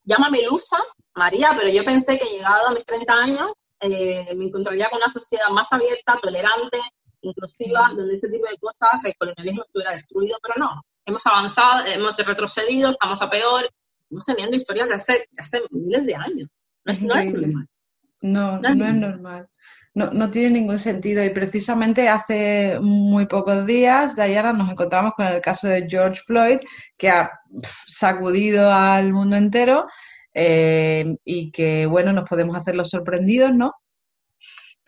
[0.03, 0.77] llámame ilusa,
[1.15, 5.09] María, pero yo pensé que llegado a mis 30 años eh, me encontraría con una
[5.09, 6.79] sociedad más abierta, tolerante,
[7.21, 12.17] inclusiva, donde ese tipo de cosas, el colonialismo estuviera destruido, pero no hemos avanzado, hemos
[12.17, 13.69] retrocedido, estamos a peor,
[14.03, 16.49] estamos teniendo historias de hace, hace miles de años.
[16.85, 17.67] No es, normal.
[18.21, 19.47] No, no, es normal.
[19.93, 21.23] No, no, tiene ningún sentido.
[21.23, 26.59] Y precisamente hace muy pocos días, Diana, nos encontramos con el caso de George Floyd,
[26.97, 27.31] que ha
[27.87, 29.87] sacudido al mundo entero
[30.33, 33.73] eh, y que, bueno, nos podemos hacer los sorprendidos, ¿no?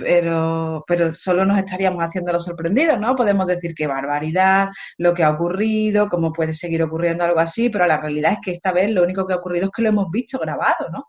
[0.01, 3.15] Pero, pero solo nos estaríamos haciendo los sorprendidos, ¿no?
[3.15, 7.85] Podemos decir qué barbaridad, lo que ha ocurrido, cómo puede seguir ocurriendo algo así, pero
[7.87, 10.11] la realidad es que esta vez lo único que ha ocurrido es que lo hemos
[10.11, 11.05] visto grabado, ¿no?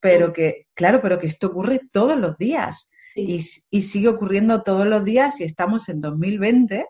[0.00, 4.86] Pero que, claro, pero que esto ocurre todos los días y, y, sigue ocurriendo todos
[4.86, 6.86] los días y estamos en 2020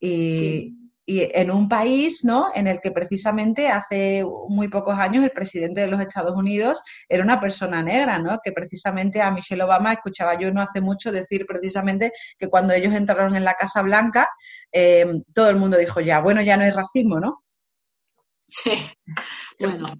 [0.00, 2.50] y, y en un país ¿no?
[2.54, 7.24] en el que precisamente hace muy pocos años el presidente de los Estados Unidos era
[7.24, 8.38] una persona negra, ¿no?
[8.42, 12.94] que precisamente a Michelle Obama escuchaba yo no hace mucho decir precisamente que cuando ellos
[12.94, 14.28] entraron en la Casa Blanca
[14.72, 17.42] eh, todo el mundo dijo ya, bueno, ya no hay racismo, ¿no?
[18.48, 18.72] Sí,
[19.60, 19.94] bueno,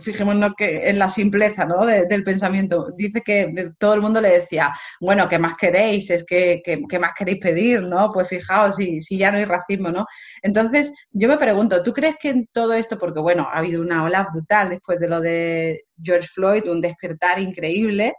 [0.00, 1.84] Fijémonos, que en la simpleza ¿no?
[1.84, 2.88] del pensamiento.
[2.96, 6.08] Dice que todo el mundo le decía, bueno, ¿qué más queréis?
[6.10, 7.82] Es que, ¿qué más queréis pedir?
[7.82, 8.10] ¿no?
[8.12, 10.06] Pues fijaos, si, si ya no hay racismo, ¿no?
[10.42, 14.04] Entonces, yo me pregunto, ¿tú crees que en todo esto, porque bueno, ha habido una
[14.04, 18.14] ola brutal después de lo de George Floyd, un despertar increíble,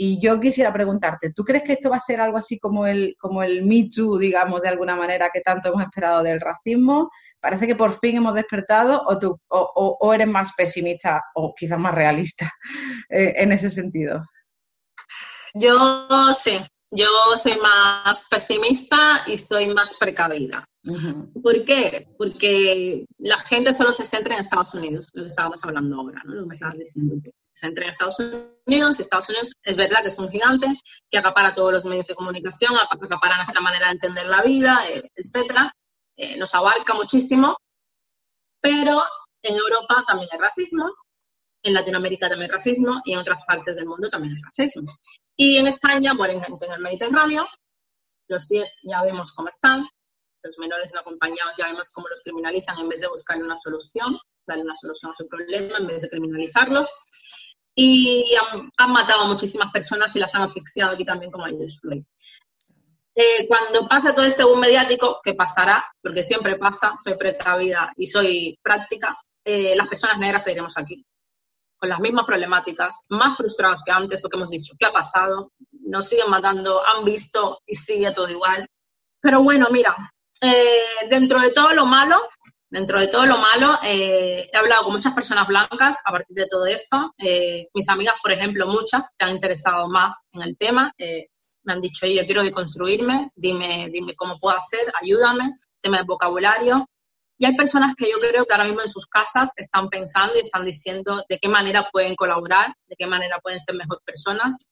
[0.00, 3.16] y yo quisiera preguntarte, ¿tú crees que esto va a ser algo así como el,
[3.18, 7.10] como el Me Too, digamos, de alguna manera, que tanto hemos esperado del racismo?
[7.40, 11.94] ¿Parece que por fin hemos despertado o, tú, o, eres más pesimista o quizás más
[11.94, 12.48] realista
[13.10, 14.22] eh, en ese sentido?
[15.54, 16.60] Yo sí,
[16.92, 17.08] yo
[17.42, 20.64] soy más pesimista y soy más precavida.
[21.42, 22.08] ¿Por qué?
[22.16, 26.34] Porque la gente solo se centra en Estados Unidos, lo que estábamos hablando ahora, ¿no?
[26.34, 27.16] lo que me estabas diciendo
[27.52, 30.66] Se centra en Estados Unidos, Estados Unidos es verdad que es un gigante
[31.10, 35.02] que acapara todos los medios de comunicación, acapara nuestra manera de entender la vida, eh,
[35.14, 35.72] etcétera,
[36.16, 37.56] eh, nos abarca muchísimo,
[38.60, 39.02] pero
[39.42, 40.90] en Europa también hay racismo,
[41.62, 44.90] en Latinoamérica también hay racismo y en otras partes del mundo también hay racismo.
[45.36, 47.46] Y en España gente en el Mediterráneo,
[48.28, 49.86] los CIES ya vemos cómo están,
[50.42, 54.18] los menores no acompañados ya vemos cómo los criminalizan en vez de buscar una solución,
[54.46, 56.90] darle una solución a su problema en vez de criminalizarlos.
[57.74, 58.34] Y
[58.76, 62.02] han, matado a muchísimas personas y las han asfixiado aquí también como a Floyd.
[63.14, 68.06] Eh, cuando pase todo este boom mediático, que pasará, porque siempre pasa, soy precavida y
[68.06, 71.04] soy práctica, eh, las personas negras seguiremos aquí.
[71.80, 75.52] con las mismas problemáticas, más frustrados que antes, porque hemos dicho, ¿qué ha pasado?
[75.70, 78.66] Nos siguen matando, han visto y sigue todo igual.
[79.20, 79.94] Pero bueno, mira,
[80.40, 82.20] eh, dentro de todo lo malo,
[82.70, 86.46] dentro de todo lo malo, eh, he hablado con muchas personas blancas a partir de
[86.46, 87.14] todo esto.
[87.18, 91.80] Eh, mis amigas, por ejemplo, muchas que han interesado más en el tema, me han
[91.80, 96.88] dicho, yo quiero deconstruirme, dime, dime cómo puedo hacer, ayúdame, tema de vocabulario.
[97.40, 100.40] Y hay personas que yo creo que ahora mismo en sus casas están pensando y
[100.40, 104.68] están diciendo de qué manera pueden colaborar, de qué manera pueden ser mejores personas.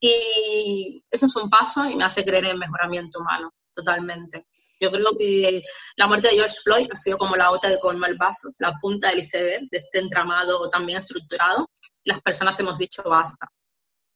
[0.00, 4.46] Y eso es un paso y me hace creer en mejoramiento humano, totalmente.
[4.80, 5.62] Yo creo que
[5.96, 9.10] la muerte de George Floyd ha sido como la gota de colmar vasos, la punta
[9.10, 11.68] del iceberg de este entramado también estructurado.
[12.04, 13.48] Las personas hemos dicho basta,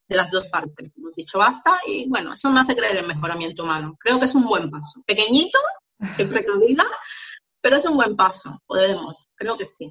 [0.08, 0.96] de las dos partes.
[0.96, 3.96] Hemos dicho basta y bueno, eso me hace creer en mejoramiento humano.
[3.98, 5.00] Creo que es un buen paso.
[5.06, 5.58] Pequeñito,
[6.16, 6.86] que precavida,
[7.60, 8.58] pero es un buen paso.
[8.66, 9.90] Podemos, creo que sí.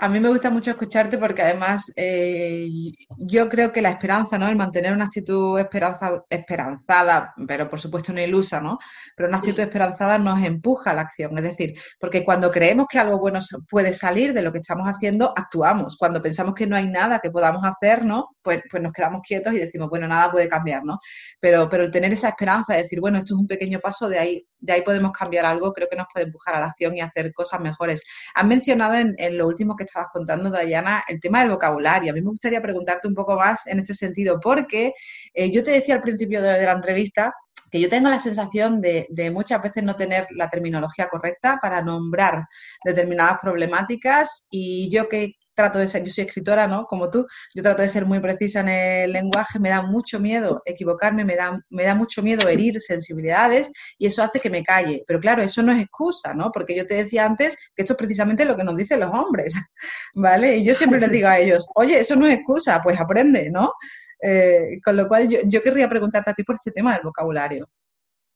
[0.00, 2.68] A mí me gusta mucho escucharte porque además eh,
[3.16, 4.48] yo creo que la esperanza, ¿no?
[4.48, 8.78] El mantener una actitud esperanza, esperanzada, pero por supuesto no ilusa, ¿no?
[9.16, 11.36] Pero una actitud esperanzada nos empuja a la acción.
[11.38, 15.32] Es decir, porque cuando creemos que algo bueno puede salir de lo que estamos haciendo,
[15.36, 15.96] actuamos.
[15.96, 18.36] Cuando pensamos que no hay nada que podamos hacer, ¿no?
[18.48, 20.98] Pues, pues nos quedamos quietos y decimos, bueno, nada puede cambiar, ¿no?
[21.38, 24.18] Pero, pero el tener esa esperanza de decir, bueno, esto es un pequeño paso, de
[24.18, 27.02] ahí, de ahí podemos cambiar algo, creo que nos puede empujar a la acción y
[27.02, 28.02] hacer cosas mejores.
[28.34, 32.10] Has mencionado en, lo último que estabas contando, Dayana, el tema del vocabulario.
[32.10, 34.94] A mí me gustaría preguntarte un poco más en este sentido, porque
[35.34, 37.34] eh, yo te decía al principio de, la entrevista
[37.70, 42.46] que yo tengo la sensación de, muchas veces no tener la terminología correcta para nombrar
[42.82, 46.86] determinadas problemáticas y yo que trato de ser, yo soy escritora, ¿no?
[46.86, 50.62] Como tú, yo trato de ser muy precisa en el lenguaje, me da mucho miedo
[50.64, 53.68] equivocarme, me da, me da mucho miedo herir sensibilidades
[53.98, 55.02] y eso hace que me calle.
[55.04, 56.52] Pero claro, eso no es excusa, ¿no?
[56.52, 59.52] Porque yo te decía antes que esto es precisamente lo que nos dicen los hombres,
[60.14, 60.58] ¿vale?
[60.58, 63.72] Y yo siempre les digo a ellos, oye, eso no es excusa, pues aprende, ¿no?
[64.22, 67.68] Eh, con lo cual yo, yo querría preguntarte a ti por este tema del vocabulario.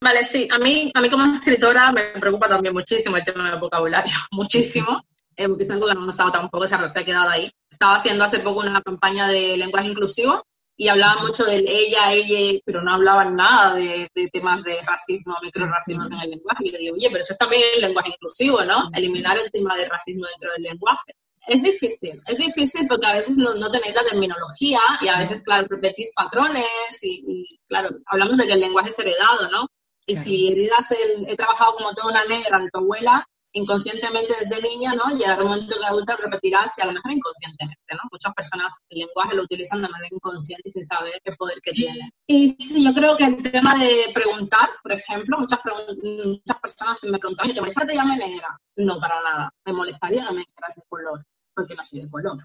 [0.03, 3.61] Vale, sí, a mí, a mí como escritora me preocupa también muchísimo el tema del
[3.61, 5.05] vocabulario, muchísimo
[5.37, 7.51] eh, porque es algo que no ha tampoco, se ha quedado ahí.
[7.71, 10.43] Estaba haciendo hace poco una campaña de lenguaje inclusivo
[10.77, 16.07] y hablaban mucho del ella, ella, pero no hablaban nada de, temas de racismo, microracismo
[16.07, 16.65] en el lenguaje.
[16.65, 18.91] Y yo digo, oye, pero eso es también el lenguaje inclusivo, ¿no?
[18.95, 21.13] Eliminar el tema de racismo dentro del lenguaje.
[21.47, 25.43] Es difícil, es difícil porque a veces no, no tenéis la terminología y a veces,
[25.43, 26.65] claro, repetís patrones
[27.03, 29.67] y, claro, hablamos de que el lenguaje es heredado, ¿no?
[30.07, 34.63] Y si heredas el, he trabajado como toda una negra de tu abuela, inconscientemente desde
[34.63, 35.17] niña, ¿no?
[35.17, 38.01] Y un momento que adulta repetirás, y a lo mejor inconscientemente, ¿no?
[38.11, 41.73] Muchas personas el lenguaje lo utilizan de manera inconsciente y sin saber qué poder que
[41.73, 42.09] tiene.
[42.27, 45.61] Y sí, yo creo que el tema de preguntar, por ejemplo, muchas,
[46.03, 48.59] muchas personas me preguntan, ¿te molesta que te llame negra?
[48.77, 49.55] No, para nada.
[49.67, 52.39] Me molestaría que me dijeras de color, porque no soy de color.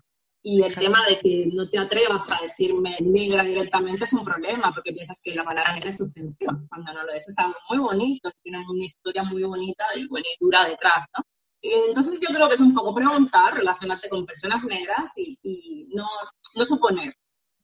[0.44, 4.72] Y el tema de que no te atrevas a decirme negra directamente es un problema,
[4.74, 7.28] porque piensas que la palabra negra es ofensiva, cuando no lo es.
[7.28, 11.24] Es algo muy bonito, tiene una historia muy bonita y, buena y dura detrás, ¿no?
[11.60, 15.90] Y entonces yo creo que es un poco preguntar, relacionarte con personas negras y, y
[15.94, 16.08] no,
[16.56, 17.14] no suponer.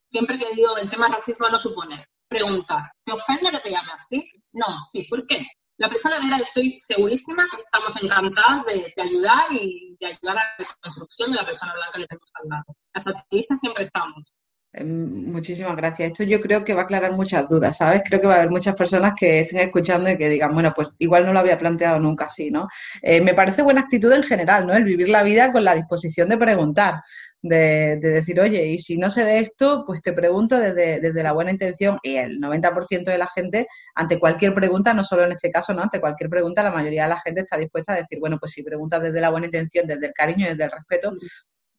[0.09, 2.05] Siempre que digo el tema racismo, no suponer.
[2.27, 2.91] Preguntar.
[3.03, 4.29] ¿Te ofende que te llame así?
[4.51, 5.45] No, sí, ¿por qué?
[5.83, 10.67] La persona negra estoy segurísima que estamos encantadas de, ayudar y de ayudar a la
[10.81, 12.77] construcción de la persona blanca que tenemos al lado.
[12.93, 14.33] Las activistas siempre estamos.
[14.71, 16.11] Em, muchísimas gracias.
[16.11, 18.01] Esto yo creo que va a aclarar muchas dudas, ¿sabes?
[18.05, 20.87] Creo que va a haber muchas personas que estén escuchando y que digan, bueno, pues
[20.99, 22.69] igual no lo había planteado nunca así, ¿no?
[23.01, 24.73] Eh, me parece buena actitud en general, ¿no?
[24.73, 27.01] El vivir la vida con la disposición de preguntar
[27.43, 31.34] de, decir, oye, y si no sé de esto, pues te pregunto desde, desde la
[31.34, 35.51] buena intención y el 90% de la gente, ante cualquier pregunta, no solo en este
[35.51, 35.84] caso, ¿no?
[35.84, 38.63] Ante cualquier pregunta, la mayoría de la gente está dispuesta a decir, bueno, pues si
[38.63, 41.12] preguntas desde la buena intención, desde el cariño y desde el respeto,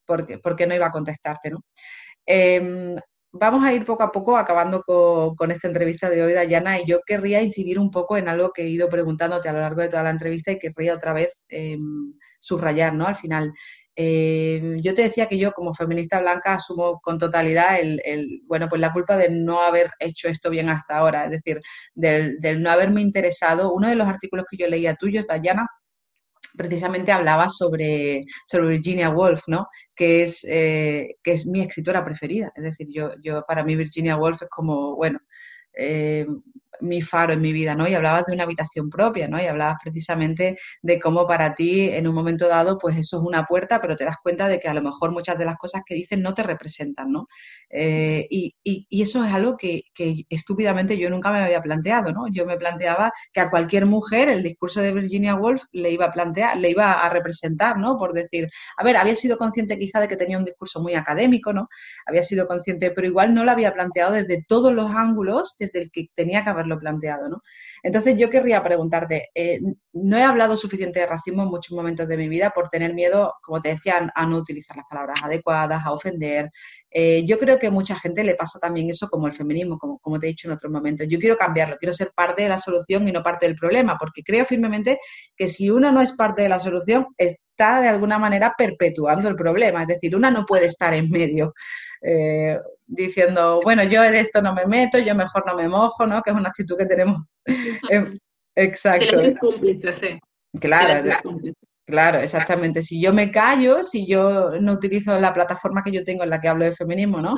[0.05, 1.65] ¿por qué, por qué no iba a contestarte, ¿no?
[2.27, 2.97] Em,
[3.33, 7.01] vamos a ir poco a poco acabando con, esta entrevista de hoy, Dayana, y yo
[7.07, 10.03] querría incidir un poco en algo que he ido preguntándote a lo largo de toda
[10.03, 13.07] la entrevista y querría otra vez em, subrayar, ¿no?
[13.07, 13.55] Al final,
[13.97, 18.81] eh, yo te decía que yo como feminista blanca asumo con totalidad el, bueno, pues
[18.81, 21.61] la culpa de no haber hecho esto bien hasta ahora, es decir,
[21.95, 23.73] del, no haberme interesado.
[23.73, 25.67] Uno de los artículos que yo leía tuyo, Dayana,
[26.57, 29.69] precisamente hablaba sobre, sobre Virginia Woolf, ¿no?
[29.95, 32.53] Que es, eh, que es mi escritora preferida.
[32.57, 35.21] Es decir, yo, yo para mí Virginia Woolf es como, bueno,
[35.77, 36.27] eh,
[36.85, 37.89] mi faro en mi vida, ¿no?
[37.89, 39.41] Y hablabas de una habitación propia, ¿no?
[39.41, 43.45] Y hablabas precisamente de cómo para ti en un momento dado, pues eso es una
[43.45, 45.95] puerta, pero te das cuenta de que a lo mejor muchas de las cosas que
[45.95, 47.27] dices no te representan, ¿no?
[47.71, 52.29] Eh, y, y, eso es algo que, que, estúpidamente yo nunca me había planteado, ¿no?
[52.29, 56.13] Yo me planteaba que a cualquier mujer el discurso de Virginia Woolf le iba a
[56.13, 57.99] plantear, le iba a representar, ¿no?
[57.99, 61.53] Por decir, a ver, había sido consciente quizá de que tenía un discurso muy académico,
[61.53, 61.69] ¿no?
[62.07, 65.91] Había sido consciente, pero igual no lo había planteado desde todos los ángulos desde el
[65.91, 67.43] que tenía que haberlo planteado, ¿no?
[67.83, 69.61] Entonces yo querría preguntarte, eh,
[69.93, 73.35] no he hablado suficiente de racismo en muchos momentos de mi vida por tener miedo,
[73.43, 76.51] como te decía, a no utilizar las palabras adecuadas, a ofender.
[76.91, 79.99] Eh, yo creo que a mucha gente le pasa también eso como el feminismo, como,
[79.99, 81.07] como te he dicho en otros momentos.
[81.09, 84.23] Yo quiero cambiarlo, quiero ser parte de la solución y no parte del problema, porque
[84.23, 84.99] creo firmemente
[85.37, 89.37] que si uno no es parte de la solución, está de alguna manera perpetuando el
[89.37, 89.83] problema.
[89.83, 91.55] Es decir, una no puede estar en medio.
[92.07, 96.21] Eh, diciendo, bueno, yo de esto no me meto, yo mejor no me mojo, ¿no?
[96.21, 97.23] Que es una actitud que tenemos.
[97.91, 98.15] Eh,
[98.57, 99.19] exacto.
[99.19, 100.19] Sí, cómplice, sí.
[100.59, 101.11] Claro,
[101.87, 102.83] claro, exactamente.
[102.83, 106.41] Si yo me callo, si yo no utilizo la plataforma que yo tengo en la
[106.41, 107.37] que hablo de feminismo, ¿no?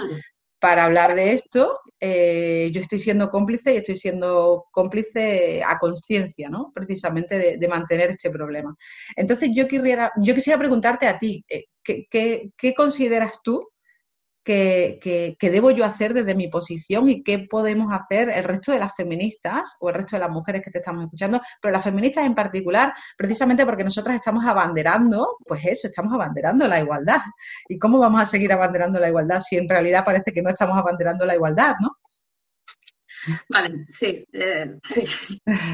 [0.61, 6.49] Para hablar de esto, eh, yo estoy siendo cómplice y estoy siendo cómplice a conciencia,
[6.49, 6.71] ¿no?
[6.75, 8.77] Precisamente de, mantener este problema.
[9.17, 11.45] Entonces, yo quisiera, yo quisiera preguntarte a ti,
[11.83, 13.67] ¿qué, qué consideras tú
[14.47, 18.95] que, debo yo hacer desde mi posición y qué podemos hacer el resto de las
[18.95, 22.35] feministas o el resto de las mujeres que te estamos escuchando, pero las feministas en
[22.35, 27.21] particular, precisamente porque nosotras estamos abanderando, pues eso, estamos abanderando la igualdad.
[27.69, 30.79] ¿Y cómo vamos a seguir abanderando la igualdad si en realidad parece que no estamos
[30.79, 31.97] abanderando la igualdad, ¿no?
[33.49, 34.79] Vale, sí, eh,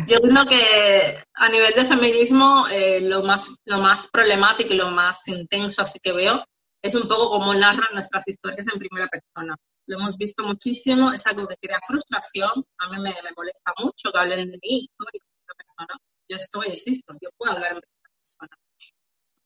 [0.07, 4.91] Yo creo que a nivel de feminismo eh, lo, más, lo más problemático y lo
[4.91, 6.43] más intenso así que veo
[6.83, 9.57] es un poco como narran nuestras historias en primera persona.
[9.87, 12.65] Lo hemos visto muchísimo, es algo que crea frustración.
[12.79, 15.99] A mí me, molesta mucho que hablen de mi historia en primera persona.
[16.29, 18.51] Yo estoy, insisto, yo puedo hablar en primera persona.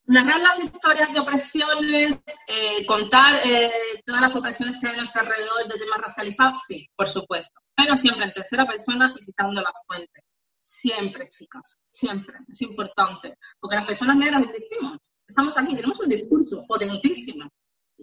[0.09, 3.71] Narrar las historias de opresiones, eh, contar eh,
[4.05, 7.61] todas las opresiones que hay a nuestro alrededor de temas racializados, sí, por supuesto.
[7.75, 10.23] Pero siempre en tercera persona y citando la fuente.
[10.63, 12.39] Siempre, chicas, siempre.
[12.49, 13.37] Es importante.
[13.59, 14.99] Porque las personas negras existimos
[15.29, 17.49] estamos aquí, tenemos un discurso potentísimo.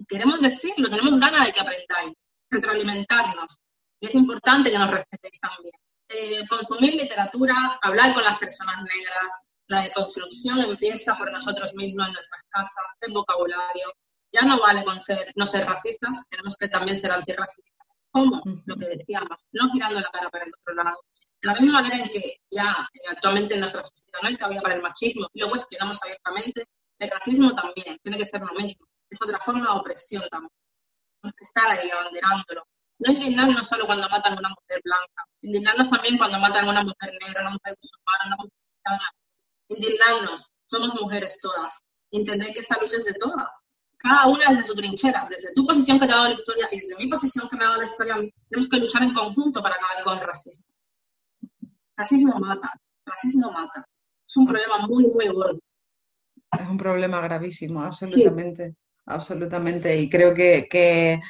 [0.08, 3.58] Queremos decirlo, tenemos ganas de que aprendáis, retroalimentarnos.
[4.00, 5.74] Y es importante que nos respetéis también.
[6.08, 12.12] Eh, consumir literatura, hablar con las personas negras, la deconstrucción empieza por nosotros mismos en
[12.12, 13.92] nuestras casas, el vocabulario.
[14.30, 17.96] Ya no vale con ser, no ser racistas, tenemos que también ser antirracistas.
[18.10, 18.42] ¿Cómo?
[18.66, 21.00] Lo que decíamos, no girando la cara para el otro lado.
[21.40, 24.60] De la misma manera en que ya eh, actualmente en nuestra sociedad no hay cabida
[24.60, 26.68] para el machismo, lo cuestionamos abiertamente,
[26.98, 28.86] el racismo también, tiene que ser lo mismo.
[29.10, 30.52] Es otra forma de opresión también.
[31.20, 32.64] Tenemos que estar ahí abanderándolo.
[32.98, 36.82] No indignarnos solo cuando matan a una mujer blanca, indignarnos también cuando matan a una
[36.82, 39.10] mujer negra, una mujer musulmana, una mujer cristiana.
[39.68, 41.80] Indignarnos, somos mujeres todas.
[42.10, 43.68] Entender que esta lucha es de todas.
[43.96, 46.76] Cada una desde su trinchera, desde tu posición que te ha dado la historia y
[46.76, 48.16] desde mi posición que me ha dado la historia,
[48.48, 50.66] tenemos que luchar en conjunto para acabar con el racismo.
[51.96, 52.72] Racismo mata,
[53.06, 53.84] racismo mata.
[54.26, 55.58] Es un problema muy, muy gordo.
[56.60, 58.74] Es un problema gravísimo, absolutamente.
[59.06, 60.00] Absolutamente.
[60.00, 61.20] Y creo que, que,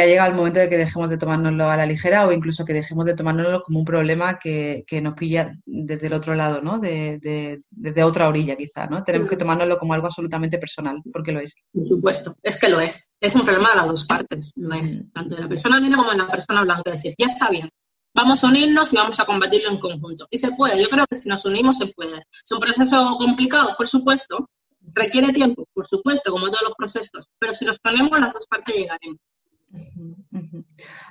[0.00, 2.72] ha llegado el momento de que dejemos de tomárnoslo a la ligera o incluso que
[2.72, 6.78] dejemos de tomárnoslo como un problema que, nos pilla desde el otro lado, ¿no?
[6.78, 9.02] De, desde otra orilla, quizá, ¿no?
[9.04, 11.54] Tenemos que tomárnoslo como algo absolutamente personal, porque lo es.
[11.72, 13.08] Por supuesto, es que lo es.
[13.20, 14.98] Es un problema de las dos partes, lo es.
[14.98, 15.10] Mm.
[15.12, 16.82] Tanto de la persona negra como de la persona blanca.
[16.86, 17.68] Es decir, ya está bien,
[18.14, 20.26] vamos a unirnos y vamos a combatirlo en conjunto.
[20.30, 22.18] Y se puede, yo creo que si nos unimos se puede.
[22.18, 24.46] Es un proceso complicado, por supuesto,
[24.94, 28.74] Requiere tiempo, por supuesto, como todos los procesos, pero si nos ponemos las dos partes
[28.74, 29.18] llegaremos.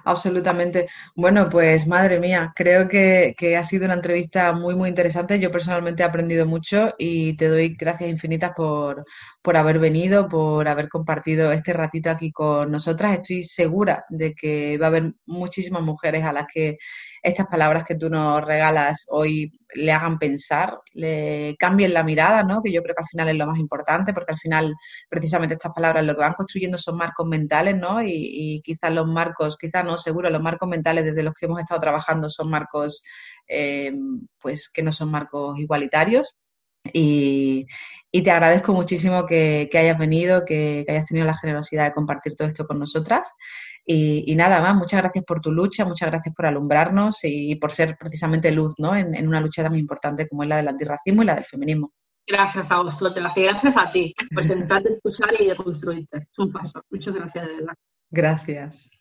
[0.04, 0.88] Absolutamente.
[1.16, 5.40] Bueno, pues madre mía, creo que, ha sido una entrevista muy, muy interesante.
[5.40, 9.06] Yo personalmente he aprendido mucho y te doy gracias infinitas por,
[9.42, 13.14] por haber venido, por haber compartido este ratito aquí con nosotras.
[13.14, 16.78] Estoy segura de que va a haber muchísimas mujeres a las que
[17.22, 22.62] estas palabras que tú nos regalas hoy le hagan pensar, le cambien la mirada, ¿no?
[22.62, 24.74] Que yo creo que al final es lo más importante, porque al final
[25.10, 28.02] precisamente estas palabras lo que van construyendo son marcos mentales, ¿no?
[28.04, 31.80] Y, quizás los marcos, quizás no, seguro, los marcos mentales desde los que hemos estado
[31.82, 33.04] trabajando son marcos,
[33.48, 33.94] eh,
[34.40, 36.36] pues que no son marcos igualitarios.
[36.94, 37.68] Y,
[38.12, 42.66] te agradezco muchísimo que, hayas venido, que hayas tenido la generosidad de compartir todo esto
[42.66, 43.28] con nosotras.
[43.92, 47.98] Y, nada más, muchas gracias por tu lucha, muchas gracias por alumbrarnos y, por ser
[47.98, 48.96] precisamente luz ¿no?
[48.96, 51.92] en, una lucha tan importante como es la del antirracismo y la del feminismo.
[52.28, 53.00] Gracias a vos,
[53.36, 56.28] y gracias a ti por sentarte, escuchar y construirte.
[56.32, 56.84] Es un paso.
[56.92, 57.74] Muchas gracias, de verdad.
[58.12, 58.92] Gracias.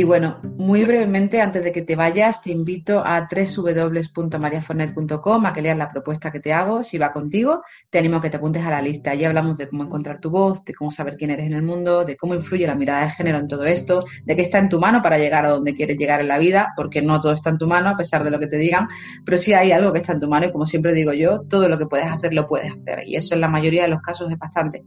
[0.00, 5.60] Y bueno, muy brevemente, antes de que te vayas, te invito a www.mariafornet.com a que
[5.60, 6.82] leas la propuesta que te hago.
[6.82, 9.10] Si va contigo, te animo a que te apuntes a la lista.
[9.10, 12.06] Allí hablamos de cómo encontrar tu voz, de cómo saber quién eres en el mundo,
[12.06, 14.80] de cómo influye la mirada de género en todo esto, de qué está en tu
[14.80, 17.58] mano para llegar a donde quieres llegar en la vida, porque no todo está en
[17.58, 18.88] tu mano, a pesar de lo que te digan,
[19.26, 21.68] pero sí hay algo que está en tu mano y como siempre digo yo, todo
[21.68, 23.06] lo que puedes hacer lo puedes hacer.
[23.06, 24.82] Y eso en la mayoría de los casos es bastante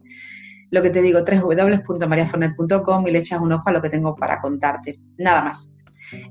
[0.73, 4.41] lo que te digo, www.mariafornet.com y le echas un ojo a lo que tengo para
[4.41, 4.99] contarte.
[5.19, 5.71] Nada más.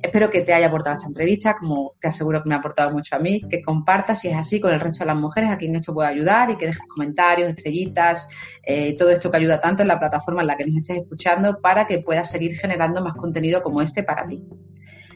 [0.02, 3.14] Espero que te haya aportado esta entrevista, como te aseguro que me ha aportado mucho
[3.14, 5.76] a mí, que compartas si es así con el resto de las mujeres a quien
[5.76, 8.28] esto puede ayudar y que dejes comentarios, estrellitas,
[8.64, 11.60] eh, todo esto que ayuda tanto en la plataforma en la que nos estés escuchando
[11.60, 14.42] para que puedas seguir generando más contenido como este para ti.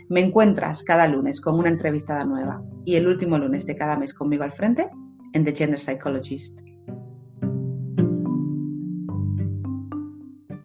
[0.09, 4.15] Me encuentras cada lunes con una entrevistada nueva y el último lunes de cada mes
[4.15, 4.89] conmigo al frente
[5.33, 6.61] en The Gender Psychologist.